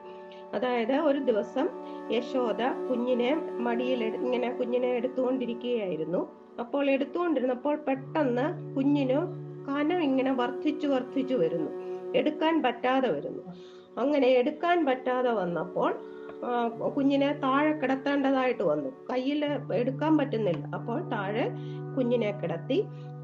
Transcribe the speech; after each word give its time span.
അതായത് 0.54 0.94
ഒരു 1.08 1.18
ദിവസം 1.18 1.66
യശോദ 2.14 2.62
കുഞ്ഞിനെ 2.88 3.30
മടിയിൽ 3.66 4.02
ഇങ്ങനെ 4.04 4.48
കുഞ്ഞിനെ 4.50 4.90
എടുത്തുകൊണ്ടിരിക്കുകയായിരുന്നു. 4.98 6.20
അപ്പോൾ 6.60 6.90
എടുത്തുകൊണ്ടിരുന്നപ്പോൾ 6.90 7.76
പെട്ടെന്ന് 7.88 8.46
കുഞ്ഞിന് 8.76 9.18
കനം 9.68 10.00
ഇങ്ങനെ 10.08 10.32
വർദ്ധിച്ചു 10.32 10.86
വർദ്ധിച്ചു 10.86 11.34
വരുന്നു. 11.34 11.70
എടുക്കാൻ 12.16 12.54
പറ്റാതെ 12.62 13.08
വരുന്നു. 13.10 13.42
അങ്ങനെ 13.98 14.28
എടുക്കാൻ 14.40 14.78
പറ്റാതെ 14.86 15.32
വന്നപ്പോൾ 15.32 15.92
കുഞ്ഞിനെ 16.96 17.28
താഴെ 17.42 17.72
കിടത്തേണ്ടതായിട്ട് 17.72 18.62
വന്നു. 18.62 18.90
കയ്യിൽ 19.10 19.40
എടുക്കാൻ 19.80 20.12
പറ്റുന്നില്ല. 20.18 20.62
അപ്പോൾ 20.76 20.98
താഴെ 21.08 21.44
കുഞ്ഞിനെ 21.96 22.30
കിടത്തി 22.42 22.78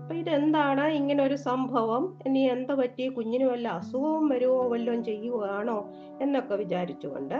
അപ്പൊ 0.08 0.18
ഇതെന്താണ്? 0.20 0.84
ഇങ്ങനെ 0.98 1.20
ഒരു 1.24 1.36
സംഭവം. 1.46 2.02
ഇനി 2.26 2.42
എന്താ 2.52 2.74
പറ്റി? 2.74 3.08
കുഞ്ഞിന് 3.08 3.44
വല്ല 3.44 3.66
അസുഖവും 3.78 4.28
വരുമോ 4.28 4.60
വല്ലതും 4.68 5.00
ചെയ്യുകയാണോ 5.04 5.74
എന്നൊക്കെ 6.20 6.54
വിചാരിച്ചുകൊണ്ട് 6.54 7.34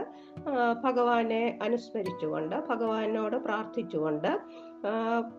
ഭഗവാനെ 0.85 1.41
അനുസ്മരിച്ചുകൊണ്ട് 1.63 2.57
ഭഗവാനോട് 2.69 3.37
പ്രാർത്ഥിച്ചുകൊണ്ട് 3.37 4.29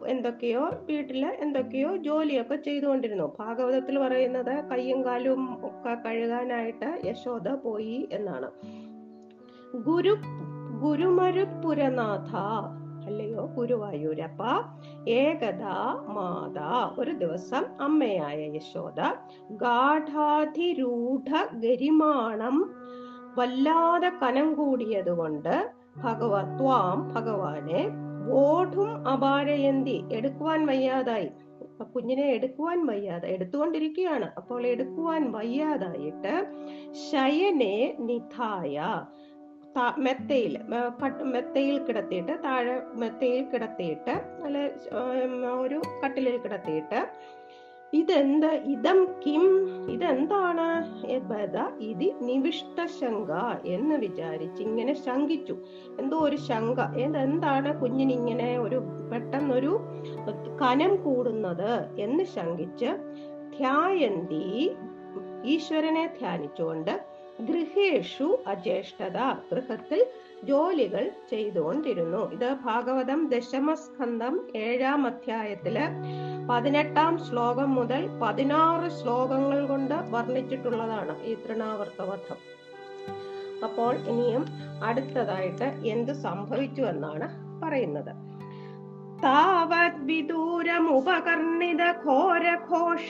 എന്തൊക്കെയോ 0.05 0.63
വീട്ടിൽ 0.89 1.25
എന്തൊക്കെയോ 1.25 1.91
ജോലിയൊക്കെ 2.07 2.55
ചെയ്തുകൊണ്ടിരുന്നു. 2.55 3.27
ഭാഗവതത്തിൽ 3.39 3.97
പറയുന്നത് 3.99 4.53
കയ്യും 4.71 5.05
കാലും 5.05 5.43
ഒക്കെ 5.69 5.95
കഴുകാനായിട്ട് 6.07 6.89
യശോദ 7.09 7.47
പോയി 7.65 8.09
എന്നാണ്. 8.11 8.49
ഗുരു 9.89 10.15
ഗുരുമരുപുരനാഥ 10.83 12.31
അല്ലയോ 13.09 13.43
ഗുരുവായൂരപ്പ 13.57 14.41
ഏകദാ 15.09 15.77
മാതാ. 16.09 16.73
ഒരു 16.99 17.11
ദിവസം 17.11 17.63
അമ്മയായ 17.81 18.39
യശോദ 18.55 18.99
ഗാഠാധിരൂഢ 19.63 21.29
ഗരിമാണം 21.53 22.57
വല്ലാതെ 23.37 24.11
കനം 24.23 24.47
കൂടിയതുകൊണ്ട് 24.53 25.55
ഭഗവത്വാം 25.97 26.97
ഭഗവാനെ 27.13 27.81
ഓഠും 28.31 28.89
അപാരയന്തി 29.07 29.97
എടുക്കുവാൻ 30.13 30.59
വയ്യാതായി. 30.65 31.29
കുഞ്ഞിനെ 31.95 32.25
എടുക്കുവാൻ 32.37 32.79
വയ്യാതെ 32.85 33.27
എടുത്തുകൊണ്ടിരിക്കുകയാണ്. 33.27 34.27
അപ്പോൾ 34.37 34.61
എടുക്കുവാൻ 34.67 35.23
വയ്യാതായിട്ട് 35.31 36.33
ശയനെ 37.05 37.75
നിധായ 37.99 38.75
മെത്തയിൽ 39.97 40.57
കട്ട് 41.03 41.23
മെത്തയിൽ 41.23 41.83
കിടത്തിയിട്ട് 41.83 42.43
താഴെ 42.43 42.81
മെത്തയിൽ 42.93 43.43
കിടത്തിയിട്ട് 43.43 44.43
അല്ല 44.43 44.57
ഒരു 45.49 45.81
കട്ടിലിൽ 46.05 46.37
കിടത്തിയിട്ട് 46.37 47.07
ഇതെന്ത് 47.93 48.47
ഇതം 48.47 49.05
കിം 49.27 49.45
ഇതെന്താണ്? 49.89 50.67
ഇത് 51.79 52.13
നിവിഷ്ട 52.21 52.85
ശങ്ക 52.85 53.31
എന്ന് 53.65 53.95
വിചാരിച്ച് 53.95 54.61
ഇങ്ങനെ 54.63 54.93
ശങ്കിച്ചു. 54.93 55.53
എന്തോ 55.99 56.17
ഒരു 56.17 56.35
ശങ്ക. 56.35 56.79
ഇതെന്താണ്? 56.97 57.79
കുഞ്ഞിനിങ്ങനെ 57.79 58.59
ഒരു 58.59 58.81
പെട്ടെന്നൊരു 59.11 59.79
കനം 60.61 60.95
കൂടുന്നത് 60.95 61.95
എന്ന് 61.99 62.23
ശങ്കിച്ച് 62.23 62.85
ധ്യായന്തി 63.57 64.71
ഈശ്വരനെ 65.45 66.13
ധ്യാനിച്ചുകൊണ്ട് 66.19 67.18
ഗൃഹേഷു 67.47 68.37
അജ്യേഷ്ഠത. 68.47 69.17
ഗൃഹത്തിൽ 69.49 70.01
ജോലികൾ 70.43 71.11
ചെയ്തുകൊണ്ടിരുന്നു. 71.29 72.31
ഇത് 72.33 72.49
ഭാഗവതം 72.65 73.27
ദശമസ്കന്ധം 73.27 74.35
ഏഴാം 74.55 75.07
അധ്യായത്തിൽ 75.07 75.77
പതിനെട്ടാം 76.49 77.17
ശ്ലോകം 77.25 77.75
മുതൽ 77.75 78.07
പതിനാറ് 78.21 78.89
ശ്ലോകങ്ങൾ 78.89 79.67
കൊണ്ട് 79.67 79.93
വർണിച്ചിട്ടുള്ളതാണ് 79.93 81.15
ഈ 81.23 81.33
തൃണാവർത്തവധം 81.33 82.39
അപ്പോൾ 83.63 83.95
ഇനിയും 84.11 84.45
അടുത്തതായിട്ട് 84.83 85.67
എന്ത് 85.85 86.13
സംഭവിച്ചു 86.13 86.81
എന്നാണ് 86.81 87.27
പറയുന്നത്. 87.63 88.11
താവത് 89.23 90.01
വിദൂരമുപകർണിത 90.09 91.83
ഘോരഘോഷ 92.05 93.09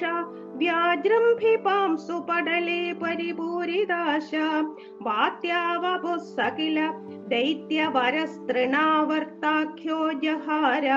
വ്യാജൃംഭിപാംസു 0.60 2.08
സുപടലേ 2.08 2.92
പരിപൂരിദാശാം 2.92 4.78
വാത്യാവപു 5.02 6.18
സകില 6.18 6.94
ദൈത്യവരസ്തൃണാവർത്താഖ്യോ 7.28 10.12
ജഹാര. 10.12 10.92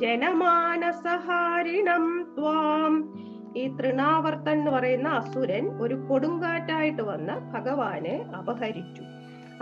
ജനമാനസഹാരിണം 0.00 2.34
ത്വാം. 2.38 3.18
ഈ 3.56 3.68
തൃണാവർത്തൻ 3.68 4.50
എന്ന് 4.50 4.70
പറയുന്ന 4.70 5.08
അസുരൻ 5.08 5.82
ഒരു 5.82 5.94
കൊടുങ്കാറ്റായിട്ട് 5.94 7.02
വന്ന് 7.02 7.52
ഭഗവാനെ 7.52 8.24
അപഹരിച്ചു. 8.38 9.02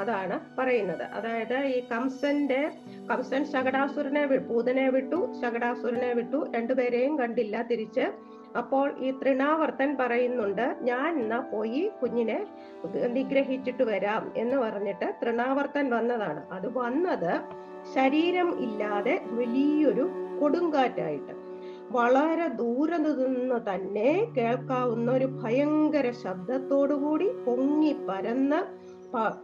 അതാണ് 0.00 0.40
പറയുന്നത്. 0.58 1.02
അതായത് 1.02 1.66
ഈ 1.66 1.82
കംസന്റെ 1.92 2.70
കംസൻ 3.10 3.44
ശകടാസുരനെ 3.44 4.26
പൂതനെ 4.26 4.88
വിട്ടു 4.88 5.32
ശകടാസുരനെ 5.42 6.12
വിട്ടു 6.12 6.52
രണ്ടുപേരെയും 6.56 7.18
കണ്ടില്ല 7.18 7.62
തിരിച്ച് 7.62 8.35
അപ്പോൾ 8.56 8.98
ഈ 8.98 9.10
തൃണാവർത്തൻ 9.10 9.96
പറയുന്നുണ്ട് 10.00 10.76
ഞാൻ 10.82 11.18
എന്നാ 11.20 11.38
പോയി 11.52 11.90
കുഞ്ഞിനെ 12.02 12.46
നിഗ്രഹിച്ചിട്ട് 13.06 13.82
വരാം 13.82 14.32
എന്ന് 14.36 14.56
പറഞ്ഞിട്ട് 14.56 15.14
തൃണാവർത്തൻ 15.22 15.90
വന്നതാണ്. 15.90 16.42
അത് 16.52 16.68
വന്നത് 16.78 17.32
ശരീരം 17.94 18.58
ഇല്ലാതെ 18.60 19.20
വലിയൊരു 19.30 20.08
കൊടുങ്കാറ്റായിട്ട്. 20.40 21.34
വളരെ 21.90 22.48
ദൂരെ 22.48 22.96
നിന്ന് 22.96 23.74
തന്നെ 23.74 24.10
കേൾക്കാവുന്ന 24.36 25.12
ഒരു 25.12 25.24
ഭയങ്കര 25.24 26.10
ശബ്ദത്തോടുകൂടി 26.10 27.28
പൊങ്ങി 27.46 27.92
പരന്ന് 28.08 28.60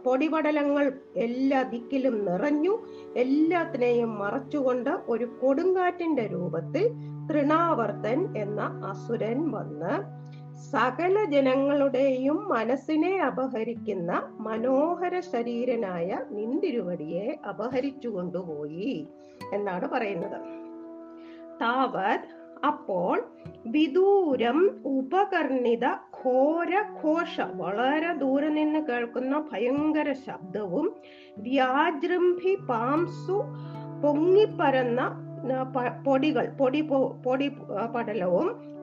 പൊടിപടലങ്ങൾ 0.05 0.93
എല്ലാ 1.15 1.61
ദിക്കിലും 1.61 2.25
നിറഞ്ഞു. 2.25 2.73
എല്ലാത്തിനെയും 3.15 4.19
മറച്ചുകൊണ്ട് 4.19 4.89
ഒരു 5.07 5.25
കൊടുങ്കാറ്റിന്റെ 5.41 6.25
രൂപത്തിൽ 6.31 6.85
തൃണാവർത്തൻ 7.29 8.37
എന്ന 8.37 8.61
അസുരൻ 8.85 9.51
വന്ന് 9.51 10.23
സകല 10.71 11.25
ജനങ്ങളുടെയും 11.25 12.47
മനസ്സിനെ 12.47 13.19
അപഹരിക്കുന്ന 13.19 14.11
മനോഹര 14.39 15.19
ശരീരനായ 15.19 16.19
നിന്തിരുവടിയെ 16.31 17.39
അപഹരിച്ചു 17.49 18.07
കൊണ്ടുപോയി 18.07 19.07
എന്നാണ് 19.53 19.87
പറയുന്നത്. 19.87 20.39
താവത് 21.61 22.43
അപ്പോൾ 22.65 23.23
വിദൂരം 23.65 24.69
ഉപകർണിത 24.85 25.85
ഘോര 26.23 26.81
ഘോഷ 27.03 27.41
വളരെ 27.41 28.13
ദൂരെ 28.13 28.49
നിന്ന് 28.49 28.79
കേൾക്കുന്ന 28.79 29.45
ഭയങ്കര 29.51 30.11
ശബ്ദവും 30.11 30.95
വ്യാജൃംഭി 31.37 32.55
പാംസു 32.69 33.43
പൊങ്ങിപ്പരന്ന 34.01 35.22
പൊടികൾ 36.05 36.45
പൊടി 36.59 36.81
പൊടി 37.25 37.47
പടലവും 37.95 38.73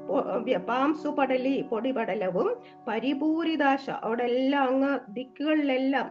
പാംസു 0.68 1.08
പടലി 1.08 1.62
പൊടി 1.70 1.90
പടലവും 1.90 2.48
പരിപൂരിതാശ 2.88 3.90
അവിടെ 3.90 4.24
എല്ലാം 4.24 4.68
അങ്ങ് 4.68 5.14
ദിക്കുകളിലെല്ലാം 5.14 6.06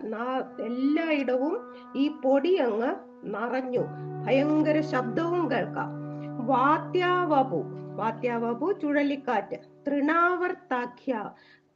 എല്ലായിടവും 0.66 1.56
ഈ 1.96 2.06
പൊടി 2.24 2.56
അങ്ങ് 2.58 2.92
നിറഞ്ഞു. 3.36 3.84
ഭയങ്കര 4.26 4.80
ശബ്ദവും 4.82 5.52
കേൾക്കാം. 5.52 5.90
വാത്യാവപു 6.46 7.62
വാത്യാവപു 7.96 8.72
ചുഴലിക്കാറ്റ് 8.72 9.58
തൃണാവർത്താഖ്യ 9.88 11.14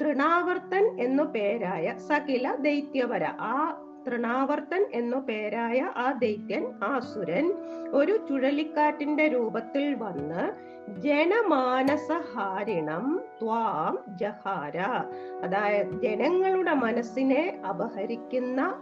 തൃണാവർത്തൻ 0.01 0.85
എന്നു 0.99 1.23
പേരായ 1.23 1.93
സകില 2.07 2.55
ദൈത്യവര. 2.59 3.23
ആ 3.39 3.57
തൃണാവർത്തൻ 4.07 4.85
എന്നു 4.93 5.17
പേരായ 5.17 5.91
ആ 5.97 6.11
ദൈത്യൻ 6.11 6.73
ആസുരൻ 6.83 7.53
ഒരു 7.93 8.25
ചുഴലിക്കാറ്റിന്റെ 8.29 9.27
രൂപത്തിൽ 9.27 9.95
വന്ന് 9.95 10.73
ജനമാനസഹാരിണം 11.01 13.21
ത്വാം 13.41 13.99
ജഹാര. 14.17 14.77
അതായത് 15.43 16.01
ജനങ്ങളുടെ 16.01 16.73
മനസ്സിനെ 16.73 17.61
അപഹരിക്കുന്ന 17.69 18.75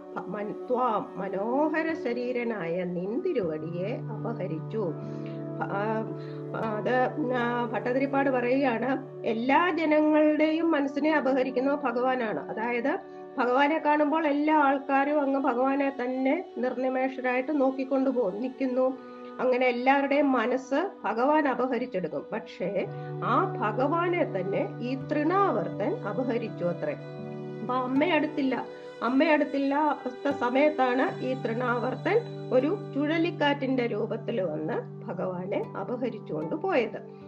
ത്വാം 0.70 1.12
മനോഹര 1.16 1.92
ശരീരനായ 1.92 2.84
നിന്തിരുവടിയെ 2.84 3.96
അപഹരിച്ചു. 3.96 4.92
അത് 6.76 7.10
ഭട്ടതിരിപ്പാട് 7.72 8.30
പറയുകയാണ് 8.30 9.06
എല്ലാ 9.26 9.70
ജനങ്ങളുടെയും 9.70 10.70
മനസ്സിനെ 10.70 11.12
അപഹരിക്കുന്നത് 11.12 11.78
ഭഗവാനാണ്. 11.78 12.50
അതായത് 12.50 13.21
ഭഗവാനെ 13.38 13.78
കാണുമ്പോൾ 13.78 14.26
എല്ലാ 14.26 14.54
ആൾക്കാരും 14.54 15.20
അങ്ങ് 15.20 15.40
ഭഗവാനെ 15.40 15.92
തന്നെ 16.02 16.44
നിർനിമേഷരായിട്ട് 16.58 17.60
നോക്കിക്കൊണ്ടു 17.60 18.10
പോകും 18.10 18.42
നിൽക്കുന്നു. 18.42 18.98
അങ്ങനെ 19.40 19.66
എല്ലാവരുടെയും 19.66 20.32
മനസ്സ് 20.32 20.90
ഭഗവാൻ 21.04 21.48
അപഹരിച്ചെടുക്കും. 21.48 22.26
പക്ഷേ 22.32 22.86
ആ 23.24 23.54
ഭഗവാനെ 23.60 24.24
തന്നെ 24.24 24.68
ഈ 24.80 24.94
തൃണാവർത്തൻ 24.94 25.94
അപഹരിച്ചു 25.94 26.64
അത്രേ. 26.64 26.94
അപ്പൊ 27.60 27.74
അമ്മയടുത്തില്ല. 27.74 28.66
അമ്മയടുത്തില്ല 29.02 29.74
അപ്പത്തെ 29.74 30.38
സമയത്താണ് 30.38 31.20
ഈ 31.20 31.34
തൃണാവർത്തൻ 31.34 32.20
ഒരു 32.52 32.78
ചുഴലിക്കാറ്റിന്റെ 32.94 33.86
രൂപത്തിൽ 33.86 34.40
വന്ന് 34.40 35.06
ഭഗവാനെ 35.06 35.72
അപഹരിച്ചുകൊണ്ട് 35.80 36.54
പോയത്. 36.54 37.22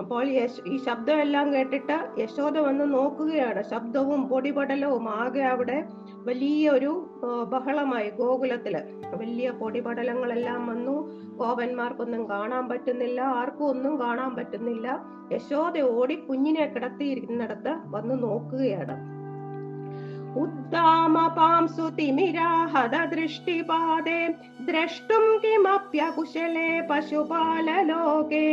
അപ്പോൾ 0.00 0.24
ഈ 0.66 0.76
ശബ്ദമെല്ലാം 0.86 1.54
കേട്ടിട്ട് 1.54 2.20
യശോദ 2.20 2.58
വന്ന് 2.58 2.94
നോക്കുകയാണ്. 2.94 3.62
ശബ്ദവും 3.70 4.28
പൊടിപടലവും 4.28 5.08
ആകെ 5.08 5.40
അവിടെ 5.40 5.84
വലിയ 6.14 6.70
ഒരു 6.70 7.10
ബഹളമായി 7.48 8.10
ഗോകുലത്തിൽ. 8.10 8.76
വലിയ 9.14 9.50
പൊടിപടലങ്ങളെല്ലാം 9.50 10.66
വന്നു. 10.66 11.10
കോവന്മാർക്കൊന്നും 11.38 12.30
കാണാൻ 12.30 12.68
പറ്റുന്നില്ല. 12.68 13.20
ആർക്കും 13.20 13.68
ഒന്നും 13.68 14.00
കാണാൻ 14.00 14.34
പറ്റുന്നില്ല. 14.34 15.00
യശോദ 15.32 15.80
ഓടി 15.80 16.14
കുഞ്ഞിനെ 16.14 16.66
കിടത്തിയിരിക്കുന്നിടത്ത് 16.66 17.76
വന്ന് 17.84 18.22
നോക്കുകയാണ്. 18.22 19.17
ഉദ്ദാമപാംസു 20.40 21.84
തിമിരാഹത 21.98 22.96
ദൃഷ്ടിപാദേ 23.04 24.20
ദ്രഷ്ടും 24.60 25.24
കിമപ്യകുശലേ 25.42 26.80
പശുപാലലോകേ. 26.90 28.48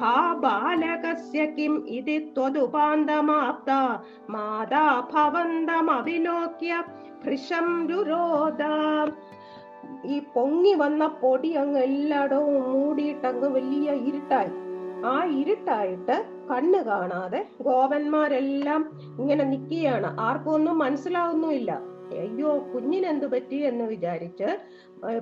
ഹാ 0.00 0.14
ബാലകസ്യ 0.34 1.46
കിം 1.46 1.88
ഇതി 1.88 2.18
ത്വതുപാന്തമാപ്ത 2.18 3.70
മാതാ 4.30 4.86
ഭവന്തമവിലോക്യ 5.12 6.82
ഭൃശം 7.24 7.68
രുരോധ. 7.88 8.62
ഈ 10.04 10.18
പൊങ്ങി 10.34 10.74
വന്ന 10.74 11.06
പൊടി 11.06 11.52
അങ്ങ് 11.54 11.80
എല്ലായിടവും 11.80 12.56
മൂടിയിട്ട് 12.62 13.26
അങ്ങ് 13.26 13.48
വലിയ 13.50 13.90
ഇരുട്ടായി. 14.08 14.67
ആ 15.06 15.24
ഇരുട്ടായിട്ട് 15.24 16.24
കണ്ണ് 16.50 16.84
കാണാതെ 16.84 17.46
ഗോപന്മാരെല്ലാം 17.62 18.90
ഇങ്ങനെ 19.20 19.44
നിക്കുകയാണ്. 19.44 20.20
ആർക്കും 20.20 20.52
ഒന്നും 20.52 20.78
മനസ്സിലാവുന്നുമില്ല. 20.78 21.98
അയ്യോ 22.18 22.58
കുഞ്ഞിനെന്ത് 22.74 23.26
പറ്റി 23.26 23.56
എന്ന് 23.56 23.84
വിചാരിച്ച് 23.84 24.58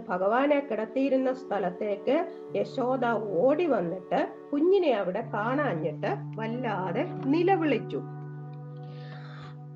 ഭഗവാനെ 0.08 0.61
കിടത്തിയിരുന്ന 0.61 1.32
സ്ഥലത്തേക്ക് 1.32 2.26
യശോദ 2.56 3.05
ഓടി 3.38 3.67
വന്നിട്ട് 3.67 4.28
കുഞ്ഞിനെ 4.52 4.93
അവിടെ 4.93 5.20
കാണാഞ്ഞിട്ട് 5.34 6.06
വല്ലാതെ 6.37 7.05
നിലവിളിച്ചു. 7.26 7.96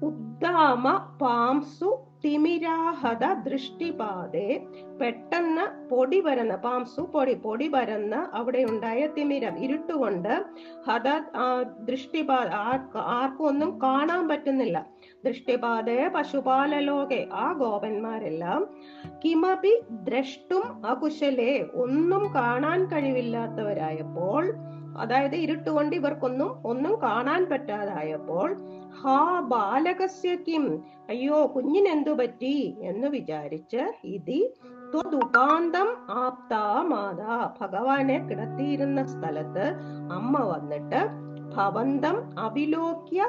ഉദ്ദാമ 0.03 1.17
പാംസു 1.23 2.03
തിമിരാഹത 2.25 3.33
ദൃഷ്ടിപാതെ 3.45 4.49
പെട്ടെന്ന് 5.01 5.89
പൊടി 5.89 6.21
പരന്ന 6.21 6.55
പാംസു 6.57 7.01
പൊടി 7.13 7.35
പൊടി 7.35 7.69
പരന്ന് 7.69 8.37
അവിടെ 8.37 8.65
ഉണ്ടായ 8.65 9.07
തിമിരം 9.07 9.59
ഇരുട്ടുകൊണ്ട് 9.59 10.33
ഹത 10.87 11.07
ദൃഷ്ടിപാ 11.85 12.39
ആർക്കും 13.13 13.47
ഒന്നും 13.47 13.81
കാണാൻ 13.83 14.29
പറ്റുന്നില്ല. 14.29 14.87
ദൃഷ്ടിപാതെ 15.25 16.09
പശുപാലലോകെ 16.15 17.29
ആ 17.33 17.53
ഗോപന്മാരെല്ലാം 17.53 18.61
കിമപി 19.25 19.75
ദ്രഷ്ടും 19.91 20.87
അകുശലെ 20.87 21.53
ഒന്നും 21.75 22.35
കാണാൻ 22.35 22.85
കഴിവില്ലാത്തവരായപ്പോൾ 22.85 24.45
അതായത് 24.99 25.35
ഇരുട്ടുകൊണ്ട് 25.35 25.97
ഇവർക്കൊന്നും 25.97 26.51
ഒന്നും 26.65 27.03
കാണാൻ 27.03 27.45
പറ്റാതായപ്പോൾ 27.45 28.49
ഹാ 28.99 29.41
ബാലകസ്യ 29.41 30.37
കിം. 30.37 30.85
അയ്യോ 31.09 31.53
കുഞ്ഞിനെന്തു 31.55 32.11
പറ്റി? 32.11 32.77
എന്ന് 32.81 33.07
വിചാരിച്ച് 33.07 33.83
ഇതി 34.05 34.41
ത്വദുപാന്തം 34.93 35.89
ഭഗവാനെ 37.61 38.19
കിടത്തിയിരുന്ന 38.19 39.05
സ്ഥലത്ത് 39.05 39.67
അമ്മ 40.13 40.39
വന്നിട്ട് 40.39 41.01
ഭവന്തം 41.57 42.17
അവിലോക്യ 42.39 43.27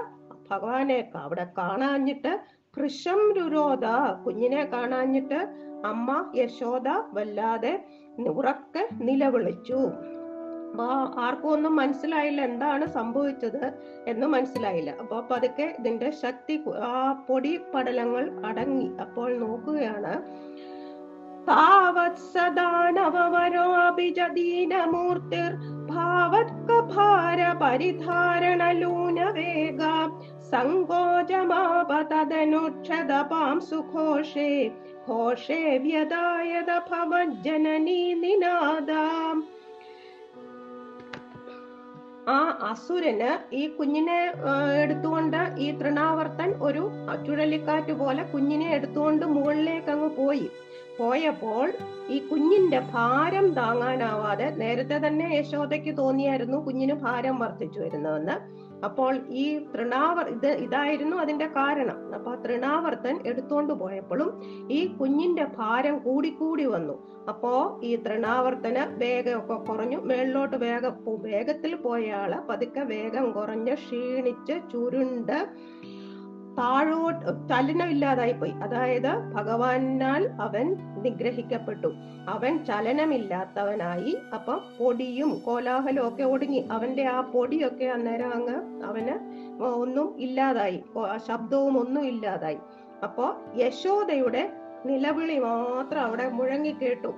ഭഗവാനെ 0.51 1.09
അവിടെ 1.15 1.47
കാണാഞ്ഞിട്ട് 1.57 2.39
കൃഷം 2.77 3.33
രുരോധ. 3.33 3.85
കുഞ്ഞിനെ 4.25 4.63
കാണാഞ്ഞിട്ട് 4.73 5.39
അമ്മ 5.85 6.31
യശോദ 6.35 6.89
വല്ലാതെ 7.13 7.73
ഉറക്കെ 8.27 8.89
നിലവിളിച്ചു. 8.93 9.79
ആർക്കും 11.17 11.51
ഒന്നും 11.51 11.75
മനസ്സിലായില്ല 11.75 12.41
എന്താണ് 12.41 12.85
സംഭവിച്ചത് 12.85 13.73
എന്ന് 14.07 14.27
മനസ്സിലായില്ല. 14.27 14.89
അപ്പൊ 14.89 15.23
പതുക്കെ 15.31 15.75
ഇതിന്റെ 15.79 16.11
ശക്തി 16.11 16.63
ആ 16.83 17.25
പൊടി 17.29 17.59
പടലങ്ങൾ 17.75 18.45
അടങ്ങി. 18.45 18.91
അപ്പോൾ 19.01 19.37
നോക്കുകയാണ്. 19.37 20.21
താവത് 21.47 22.15
സദാനവരോ 22.15 23.61
അഭിജദീനമൂർത്തിർ 23.61 25.55
ഭാവത്കഭാര 25.91 27.53
പരിധാരണലൂന 27.53 29.31
വേഗ 29.31 29.81
സങ്കോചമാപതനുക്ഷത 30.51 33.21
ഘോഷേ 35.09 35.77
ഭവജ്ജനനീ 36.91 38.13
നിനാദാം. 38.13 39.60
ആ 42.29 42.59
അസുരന് 42.61 43.55
ഈ 43.55 43.67
കുഞ്ഞിനെ 43.67 44.33
എടുത്തുകൊണ്ട് 44.81 45.55
ഈ 45.57 45.71
തൃണാവർത്തൻ 45.71 46.53
ഒരു 46.61 46.91
ചുഴലിക്കാറ്റ് 47.25 47.91
പോലെ 47.91 48.23
കുഞ്ഞിനെ 48.23 48.69
എടുത്തുകൊണ്ട് 48.69 49.25
മുകളിലേക്ക് 49.25 49.89
അങ്ങ് 49.89 50.09
പോയി. 50.15 50.49
പോയപ്പോൾ 50.97 51.73
ഈ 52.09 52.19
കുഞ്ഞിന്റെ 52.19 52.79
ഭാരം 52.79 53.53
താങ്ങാനാവാതെ 53.53 54.49
നേരത്തെ 54.57 54.97
തന്നെ 55.07 55.27
യശോദയ്ക്ക് 55.37 55.97
തോന്നിയായിരുന്നു 55.97 56.57
കുഞ്ഞിന് 56.57 56.93
ഭാരം 56.93 57.39
വർദ്ധിച്ചു 57.39 57.79
വരുന്നതെന്ന്. 57.79 58.35
അപ്പോൾ 58.83 59.17
ഈ 59.29 59.65
തൃണാവർ 59.65 60.27
ഇത് 60.27 60.47
ഇതായിരുന്നു 60.47 61.17
അതിന്റെ 61.17 61.47
കാരണം. 61.47 62.13
അപ്പൊ 62.13 62.31
ആ 62.31 62.35
തൃണാവർത്തൻ 62.35 63.19
എടുത്തോണ്ട് 63.25 63.73
പോയപ്പോഴും 63.73 64.41
ഈ 64.71 64.87
കുഞ്ഞിന്റെ 64.87 65.45
ഭാരം 65.57 65.97
കൂടിക്കൂടി 65.97 66.65
വന്നു. 66.65 66.93
അപ്പോ 67.29 67.79
ഈ 67.83 67.95
തൃണാവർത്തന 67.95 68.97
വേഗമൊക്കെ 68.97 69.53
കുറഞ്ഞു. 69.53 69.97
മേളിലോട്ട് 69.97 70.55
വേഗം 70.55 70.93
വേഗത്തിൽ 71.07 71.75
പോയ 71.75 72.11
ആൾ 72.11 72.35
പതുക്കെ 72.49 72.79
വേഗം 72.79 73.31
കുറഞ്ഞ് 73.31 73.75
ക്ഷീണിച്ച് 73.75 74.71
ചുരുണ്ട് 74.71 75.37
താഴോട്ട് 76.57 77.49
ചലനമില്ലാതായി 77.49 78.31
പോയി 78.31 78.51
അതായത് 78.51 79.33
ഭഗവാനാൽ 79.33 80.29
അവൻ 80.41 80.75
നിഗ്രഹിക്കപ്പെട്ടു. 80.97 81.87
അവൻ 82.29 82.65
ചലനമില്ലാത്തവനായി. 82.65 84.17
അപ്പൊ 84.33 84.59
പൊടിയും 84.79 85.39
കോലാഹലവും 85.39 86.07
ഒക്കെ 86.07 86.23
ഒടുങ്ങി. 86.23 86.59
അവന്റെ 86.71 87.05
ആ 87.07 87.21
പൊടിയൊക്കെ 87.21 87.85
അന്നേരം 87.85 88.33
അങ്ങ് 88.33 88.83
അവന് 88.83 89.15
ഒന്നും 89.63 90.15
ഇല്ലാതായി. 90.19 90.83
ശബ്ദവും 91.27 91.79
ഒന്നും 91.79 92.05
ഇല്ലാതായി. 92.05 92.57
അപ്പോ 93.03 93.35
യശോദയുടെ 93.57 94.51
നിലവിളി 94.85 95.39
മാത്രം 95.39 96.01
അവിടെ 96.01 96.29
മുഴങ്ങി 96.29 96.69
കേട്ടു 96.69 97.13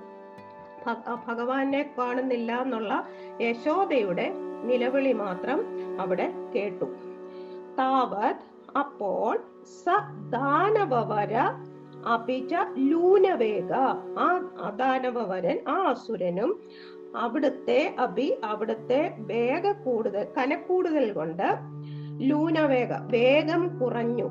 ഭഗവാനെ 1.26 1.94
കാണുന്നില്ല 1.98 2.52
എന്നുള്ള 2.52 3.06
യശോദയുടെ 3.40 4.32
നിലവിളി 4.64 5.12
മാത്രം 5.12 5.64
അവിടെ 6.00 6.32
കേട്ടു. 6.54 6.84
താവത് 7.78 8.53
അപ്പോൾ 8.78 9.36
സ 9.64 9.84
ദാനവര 10.30 11.34
ലൂനവേഗ. 12.78 13.72
ആ 14.18 14.26
അദാനവരൻ 14.62 15.58
ആ 15.68 15.76
അസുരനും 15.90 16.60
അവിടുത്തെ 17.16 17.94
അഭി 17.98 18.40
അവിടുത്തെ 18.44 19.14
വേഗ 19.18 19.72
കൂടുതൽ 19.72 20.26
കനക്കൂടുതൽ 20.38 21.12
കൊണ്ട് 21.12 21.48
ലൂനവേഗ 22.20 22.92
വേഗം 22.92 23.78
കുറഞ്ഞു. 23.78 24.30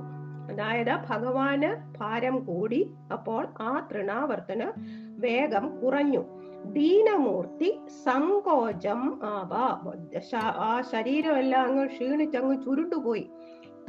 അതായത് 0.51 0.95
ഭഗവാന് 1.09 1.97
ഭാരം 1.97 2.45
കൂടി 2.45 2.93
അപ്പോൾ 3.11 3.47
ആ 3.59 3.87
തൃണാവർത്തന 3.91 4.71
വേഗം 5.17 5.79
കുറഞ്ഞു. 5.79 6.23
ദീനമൂർത്തി 6.65 7.79
സങ്കോചം 8.05 9.19
ആവാ. 9.23 9.93
ആ 10.37 10.81
ശരീരം 10.81 11.03
ശരീരമെല്ലാം 11.03 11.65
അങ്ങ് 11.65 11.85
ക്ഷീണിച്ചങ്ങ് 11.87 12.63
ചുരുണ്ടുപോയി. 12.63 13.29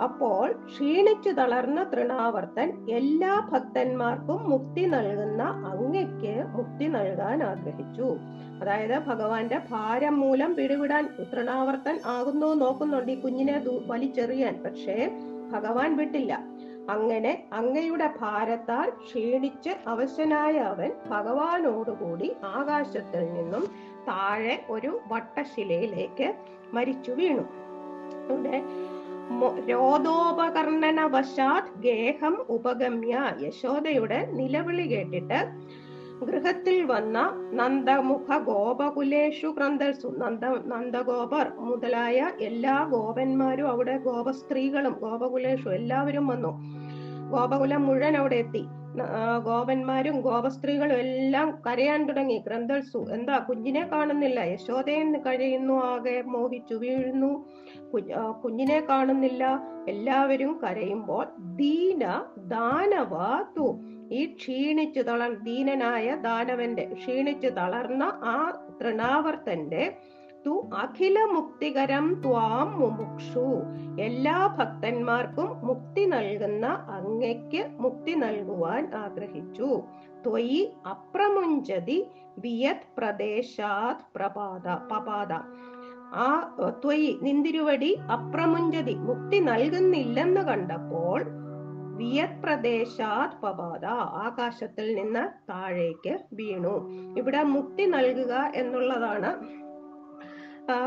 അപ്പോൾ 0.04 0.52
ക്ഷീണിച്ചു 0.52 1.30
തളർന്ന 1.30 1.84
തൃണാവർത്തൻ 1.84 2.86
എല്ലാ 2.90 3.50
ഭക്തന്മാർക്കും 3.54 4.50
മുക്തി 4.50 4.86
നൽകുന്ന 4.86 5.44
അങ്ങയ്ക്ക് 5.44 6.36
മുക്തി 6.58 6.86
നൽകാൻ 6.86 7.44
ആഗ്രഹിച്ചു. 7.44 8.08
അതായത് 8.62 9.00
ഭഗവാന്റെ 9.00 9.62
ഭാരം 9.72 10.20
മൂലം 10.20 10.56
പിടിവിടാൻ 10.56 11.10
തൃണാവർത്തൻ 11.34 12.00
ആകുന്നു 12.06 12.54
നോക്കുന്നുണ്ട് 12.54 13.12
ഈ 13.12 13.22
കുഞ്ഞിനെ 13.22 13.64
വലിച്ചെറിയാൻ. 13.88 14.64
പക്ഷേ 14.66 15.12
ഭഗവാൻ 15.52 15.98
വിട്ടില്ല. 15.98 16.34
അങ്ങനെ 16.88 17.48
അങ്ങയുടെ 17.54 18.14
ഭാരത്താൽ 18.20 18.90
ക്ഷീണിച്ച് 18.90 19.70
അവശനായ 19.88 20.58
അവൻ 20.58 20.92
ഭഗവാനോടുകൂടി 21.10 22.36
ആകാശത്തിൽ 22.44 23.34
നിന്നും 23.34 23.66
താഴെ 24.08 24.66
ഒരു 24.70 25.00
വട്ടശിലയിലേക്ക് 25.08 26.28
മരിച്ചു 26.74 27.12
വീണു. 27.12 27.46
ഇവിടെ 28.30 28.58
രോദോപകർണന 29.70 31.06
വശാത് 31.06 31.70
ഗേഹം 31.80 32.36
ഉപഗമ്യ 32.50 33.16
യശോദയുടെ 33.42 34.28
നിലവിളി 34.32 34.84
കേട്ടിട്ട് 34.84 35.40
ഗൃഹത്തിൽ 36.24 36.86
വന്ന 36.86 37.18
നന്ദമുഖ 37.54 38.38
ഗോപകുലേഷു 38.38 39.48
ക്രന്ദൽസു 39.48 40.08
നന്ദ 40.18 40.46
നന്ദഗോപർ 40.46 41.52
മുതലായ 41.58 42.32
എല്ലാ 42.42 42.88
ഗോപന്മാരും 42.92 43.68
അവിടെ 43.68 43.98
ഗോപസ്ത്രീകളും 43.98 44.96
ഗോപകുലേഷു 45.02 45.70
എല്ലാവരും 45.70 46.28
വന്നു. 46.28 46.52
ഗോപകുലം 47.32 47.86
മുഴുവൻ 47.86 48.18
അവിടെ 48.18 48.36
എത്തി. 48.36 48.64
ഗോപന്മാരും 49.44 50.22
ഗോപസ്ത്രീകളും 50.22 50.96
എല്ലാം 50.96 51.62
കരയാൻ 51.68 52.08
തുടങ്ങി. 52.08 52.44
ഗ്രന്ഥൽസു 52.48 53.06
എന്താ 53.12 53.38
കുഞ്ഞിനെ 53.38 53.84
കാണുന്നില്ല. 53.88 54.40
യശോദയെന്ന് 54.40 55.20
കഴിയുന്നു 55.20 55.84
ആകെ 55.84 56.22
മോഹിച്ചു 56.22 56.76
വീഴുന്നു. 56.76 57.32
കുഞ്ഞിനെ 58.44 58.80
കാണുന്നില്ല. 58.90 59.44
എല്ലാവരും 59.88 60.60
കരയുമ്പോൾ 60.64 61.26
ദീന 61.56 62.04
ദാനവാതു 62.38 63.68
ഈ 64.12 64.22
ക്ഷീണിച്ചു 64.34 65.02
തളർ 65.02 65.32
ദീനനായ 65.44 66.16
ദാനവന്റെ 66.16 66.86
ക്ഷീണിച്ചു 66.94 67.48
തളർന്ന 67.48 68.04
ആ 68.34 68.38
തൃണാവർത്തന്റെ 68.82 69.98
തു 70.46 70.54
അഖില 70.74 71.20
മുക്തികരം 71.24 72.22
ത്വാം 72.26 72.68
മുമുക്ഷു. 72.80 73.48
എല്ലാ 74.02 74.38
ഭക്തന്മാർക്കും 74.60 75.50
മുക്തി 75.68 76.04
നൽകുന്ന 76.06 76.66
അങ്ങയ്ക്ക് 76.98 77.62
മുക്തി 77.80 78.14
നൽകുവാൻ 78.14 78.84
ആഗ്രഹിച്ചു. 78.96 79.70
ത്വയി 80.26 80.62
അപ്രമുഞ്ചതി 80.88 82.00
വിയത് 82.40 82.88
പ്രദേശാത് 82.98 84.04
പ്രപാത 84.16 84.68
പപാത 84.92 85.34
ആ 86.14 86.58
ത്വയി 86.84 87.20
നിന്തിരുവടി 87.22 88.00
അപ്രമുഞ്ചതി 88.12 88.96
മുക്തി 88.96 89.40
നൽകുന്നില്ലെന്ന് 89.40 90.42
കണ്ടപ്പോൾ 90.42 91.20
വിയത് 91.98 92.44
പ്രദേശാത് 92.44 93.42
പപാത 93.44 93.86
ആകാശത്തിൽ 94.26 94.96
നിന്ന് 94.96 95.52
താഴേക്ക് 95.52 96.20
വീണു. 96.34 96.76
ഇവിടെ 97.18 97.44
മുക്തി 97.44 97.86
നൽകുക 97.86 98.52
എന്നുള്ളതാണ് 98.56 99.32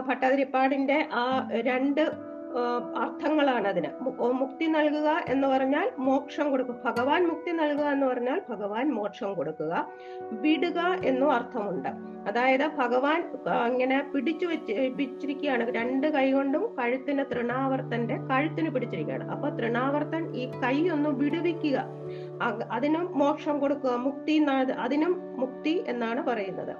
ഭട്ടതിരിപ്പാടിന്റെ 0.00 1.09
ആ 1.12 1.49
രണ്ട് 1.50 2.32
അർത്ഥങ്ങളാണ് 2.97 3.68
അതിന്. 3.68 3.88
മുക്തി 4.32 4.66
നൽകുക 4.66 5.25
എന്ന് 5.28 5.49
പറഞ്ഞാൽ 5.49 5.90
മോക്ഷം 5.99 6.50
കൊടുക്കുക. 6.50 6.75
ഭഗവാൻ 6.85 7.26
മുക്തി 7.26 7.50
നൽകുക 7.50 7.85
എന്ന് 7.85 8.06
പറഞ്ഞാൽ 8.06 8.42
ഭഗവാൻ 8.50 8.94
മോക്ഷം 8.94 9.35
കൊടുക്കുക. 9.35 9.88
വിടുക 10.32 10.80
എന്നും 11.04 11.32
അർത്ഥമുണ്ട്. 11.32 11.88
അതായത് 12.28 12.66
ഭഗവാൻ 12.66 13.32
ഇങ്ങനെ 13.66 14.11
പിടിച്ചു 14.14 14.47
വെച്ച് 14.47 14.90
പിടിച്ചിരിക്കുകയാണ്. 14.99 15.71
രണ്ട് 15.71 16.06
കൈ 16.06 16.32
കൊണ്ടും 16.32 16.76
കഴുത്തിന് 16.78 17.25
തൃണാവർത്തന്റെ 17.30 18.16
കഴുത്തിന് 18.16 18.71
പിടിച്ചിരിക്കുകയാണ്. 18.71 19.30
അപ്പൊ 19.30 19.49
തൃണാവർത്തൻ 19.49 20.37
ഈ 20.37 20.50
കൈ 20.50 20.88
ഒന്ന് 20.88 21.11
വിടുവിക്കുക. 21.11 21.85
അതിനും 22.71 23.18
മോക്ഷം 23.18 23.59
കൊടുക്കുക. 23.59 23.94
മുക്തി 23.94 24.44
അതിനും 24.78 25.37
മുക്തി 25.37 25.85
എന്നാണ് 25.87 26.23
പറയുന്നത്. 26.23 26.76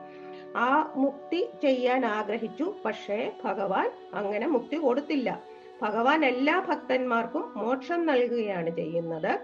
ആ 0.57 0.93
മുക്തി 0.97 1.49
ചെയ്യാൻ 1.63 2.07
ആഗ്രഹിച്ചു. 2.07 2.75
പക്ഷേ 2.85 3.33
ഭഗവാൻ 3.45 3.91
അങ്ങനെ 4.15 4.47
മുക്തി 4.47 4.77
കൊടുത്തില്ല. 4.77 5.41
ഭഗവാൻ 5.83 6.25
എല്ലാ 6.25 6.65
ഭക്തന്മാർക്കും 6.69 7.53
മോക്ഷം 7.57 8.07
നൽകുകയാണ് 8.07 8.77
ചെയ്യുന്നത്. 8.77 9.39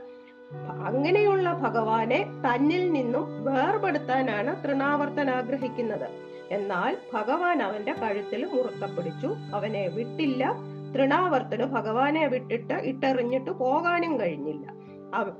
അങ്ങനെയുള്ള 0.84 1.52
ഭഗവാനെ 1.52 2.42
തന്നിൽ 2.46 2.92
നിന്നും 2.92 3.44
വേർപെടുത്താനാണ് 3.44 4.64
തൃണാവർത്തൻ 4.64 5.30
ആഗ്രഹിക്കുന്നത്. 5.30 6.08
എന്നാൽ 6.50 6.96
ഭഗവാൻ 7.14 7.62
അവന്റെ 7.62 7.92
കഴുത്തിൽ 7.92 8.44
മുറുക്കപ്പിടിച്ചു. 8.44 9.36
അവനെ 9.54 9.88
വിട്ടില്ല. 9.88 10.54
തൃണാവർത്തന് 10.94 11.64
ഭഗവാനെ 11.64 12.26
വിട്ടിട്ട് 12.26 12.74
ഇട്ടെറിഞ്ഞിട്ട് 12.74 13.50
പോകാനും 13.50 14.20
കഴിഞ്ഞില്ല. 14.20 14.72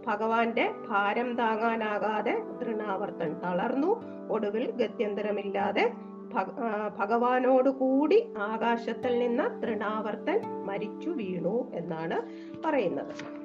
ഭഗവാന്റെ 0.07 0.73
ഭാരം 0.89 1.37
താങ്ങാനാകാതെ 1.37 2.43
തൃണാവർത്തൻ 2.63 3.35
തളർന്നു. 3.45 4.03
ഒടുവിൽ 4.31 4.71
ഗത്യന്തരമില്ലാതെ 4.71 5.93
ഭഗ- 6.35 6.53
ഭഗവാനോട് 6.99 7.69
കൂടി 7.69 8.33
ആകാശത്തിൽ 8.39 9.19
നിന്ന് 9.19 9.63
തൃണാവർത്തൻ 9.63 10.41
മരിച്ചു 10.65 11.11
വീണു 11.11 11.71
എന്നാണ് 11.75 12.23
പറയുന്നത്. 12.65 13.39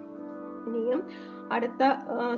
ഇനിയും 0.68 1.08
അടുത്ത 1.52 1.94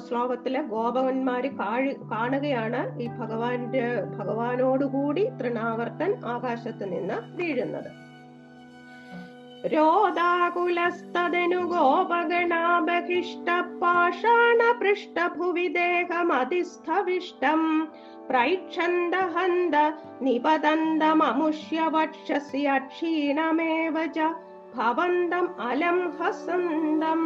ശ്ലോകത്തിലെ 0.08 0.62
ഗോപകന്മാര് 0.62 1.52
കാഴ് 1.52 1.96
കാണുകയാണ് 2.12 3.00
ഈ 3.00 3.08
ഭഗവാന്റെ 3.08 4.02
ഭഗവാനോടുകൂടി 4.18 5.30
തൃണാവർത്തൻ 5.30 6.26
ആകാശത്ത് 6.26 6.92
നിന്ന് 6.92 7.38
വീഴുന്നത്. 7.38 8.05
രോദാകുലസ്തദനു 9.74 11.66
ഗോപഗണാബഹിഷ്ട 11.66 13.50
പാഷാണ 13.82 14.80
പൃഷ്ഠഭുവി 14.80 15.68
ദേഹമതിസ്ഥവിഷ്ടം 15.68 17.88
പ്രൈക്ഷന്ത 18.30 19.16
ഹന്ത 19.16 19.76
വക്ഷസി 21.88 22.58
അക്ഷീണമേവ 22.58 24.06
ഭവന്തം 24.76 25.62
അലം 25.62 26.14
ഹസന്തം. 26.18 27.24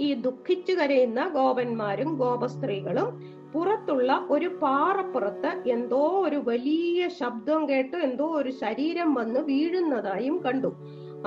ഈ 0.00 0.14
ദുഃഖിച്ചു 0.14 0.72
കരയുന്ന 0.72 1.28
ഗോപന്മാരും 1.28 2.14
ഗോപസ്ത്രീകളും 2.14 3.35
പുറത്തുള്ള 3.56 4.26
ഒരു 4.30 4.48
പാറപ്പുറത്ത് 4.62 5.50
എന്തോ 5.68 6.00
ഒരു 6.20 6.38
വലിയ 6.46 7.08
ശബ്ദം 7.08 7.60
കേട്ട് 7.68 7.96
എന്തോ 7.96 8.26
ഒരു 8.30 8.50
ശരീരം 8.50 9.14
വന്ന് 9.14 9.40
വീഴുന്നതായും 9.40 10.36
കണ്ടു. 10.46 10.70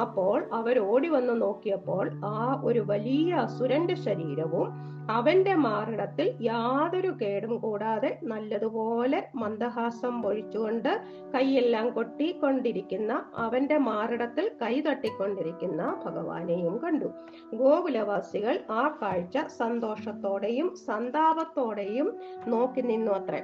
അപ്പോൾ 0.01 0.45
അവർ 0.53 0.79
ഓടി 0.79 1.07
വന്ന് 1.07 1.41
നോക്കിയപ്പോൾ 1.41 2.05
ആ 2.25 2.61
ഒരു 2.63 2.79
വലിയ 2.79 3.33
അസുരന്റെ 3.33 3.95
ശരീരവും 3.95 4.69
അവന്റെ 5.09 5.55
മാറിടത്തിൽ 5.55 6.27
യാതൊരു 6.41 7.11
കേടും 7.21 7.61
കൂടാതെ 7.61 8.19
നല്ലതുപോലെ 8.23 9.19
മന്ദഹാസം 9.35 10.21
പൊഴിച്ചുകൊണ്ട് 10.21 10.89
കൈയെല്ലാം 11.35 11.89
കൊട്ടിക്കൊണ്ടിരിക്കുന്ന 11.89 13.13
അവന്റെ 13.37 13.77
മാറിടത്തിൽ 13.77 14.51
കൈ 14.61 14.81
തട്ടിക്കൊണ്ടിരിക്കുന്ന 14.81 15.81
ഭഗവാനെയും 16.05 16.79
കണ്ടു. 16.83 17.09
ഗോകുലവാസികൾ 17.55 18.57
ആ 18.71 18.83
കാഴ്ച 19.01 19.37
സന്തോഷത്തോടെയും 19.57 20.69
സന്താപത്തോടെയും 20.87 22.09
നോക്കി 22.47 22.81
നിന്നു 22.81 23.11
അത്രേ. 23.11 23.41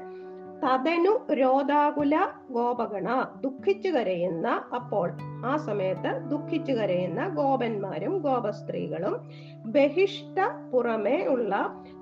തതനു 0.64 1.26
രോധാകുല 1.34 2.16
ഗോപഗണ 2.52 3.08
ദുഃഖിച്ചു 3.42 3.90
കരയുന്ന 3.90 4.48
അപ്പോൾ 4.76 5.08
ആ 5.46 5.58
സമയത്ത് 5.58 6.30
ദുഃഖിച്ചു 6.30 6.72
കരയുന്ന 6.72 7.28
ഗോപന്മാരും 7.28 8.18
ഗോപസ്ത്രീകളും 8.18 9.16
ബഹിഷ്ട 9.66 10.40
പുറമേ 10.72 11.26
ഉള്ള 11.26 11.54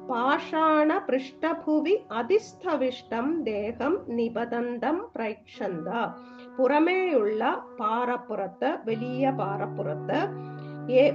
പാഷാണ 0.09 0.97
പൃഷ്ഠഭുവി 0.97 1.99
അതിസ്ഥവിഷ്ടം 2.11 3.43
ദേഹം 3.43 3.93
നിബന്ധം 4.09 5.11
പ്രേക്ഷന്ത. 5.15 5.87
പുറമേയുള്ള 6.57 7.43
പാറപ്പുറത്ത് 7.79 8.77
വലിയ 8.85 9.29
പാറപ്പുറത്ത് 9.29 10.19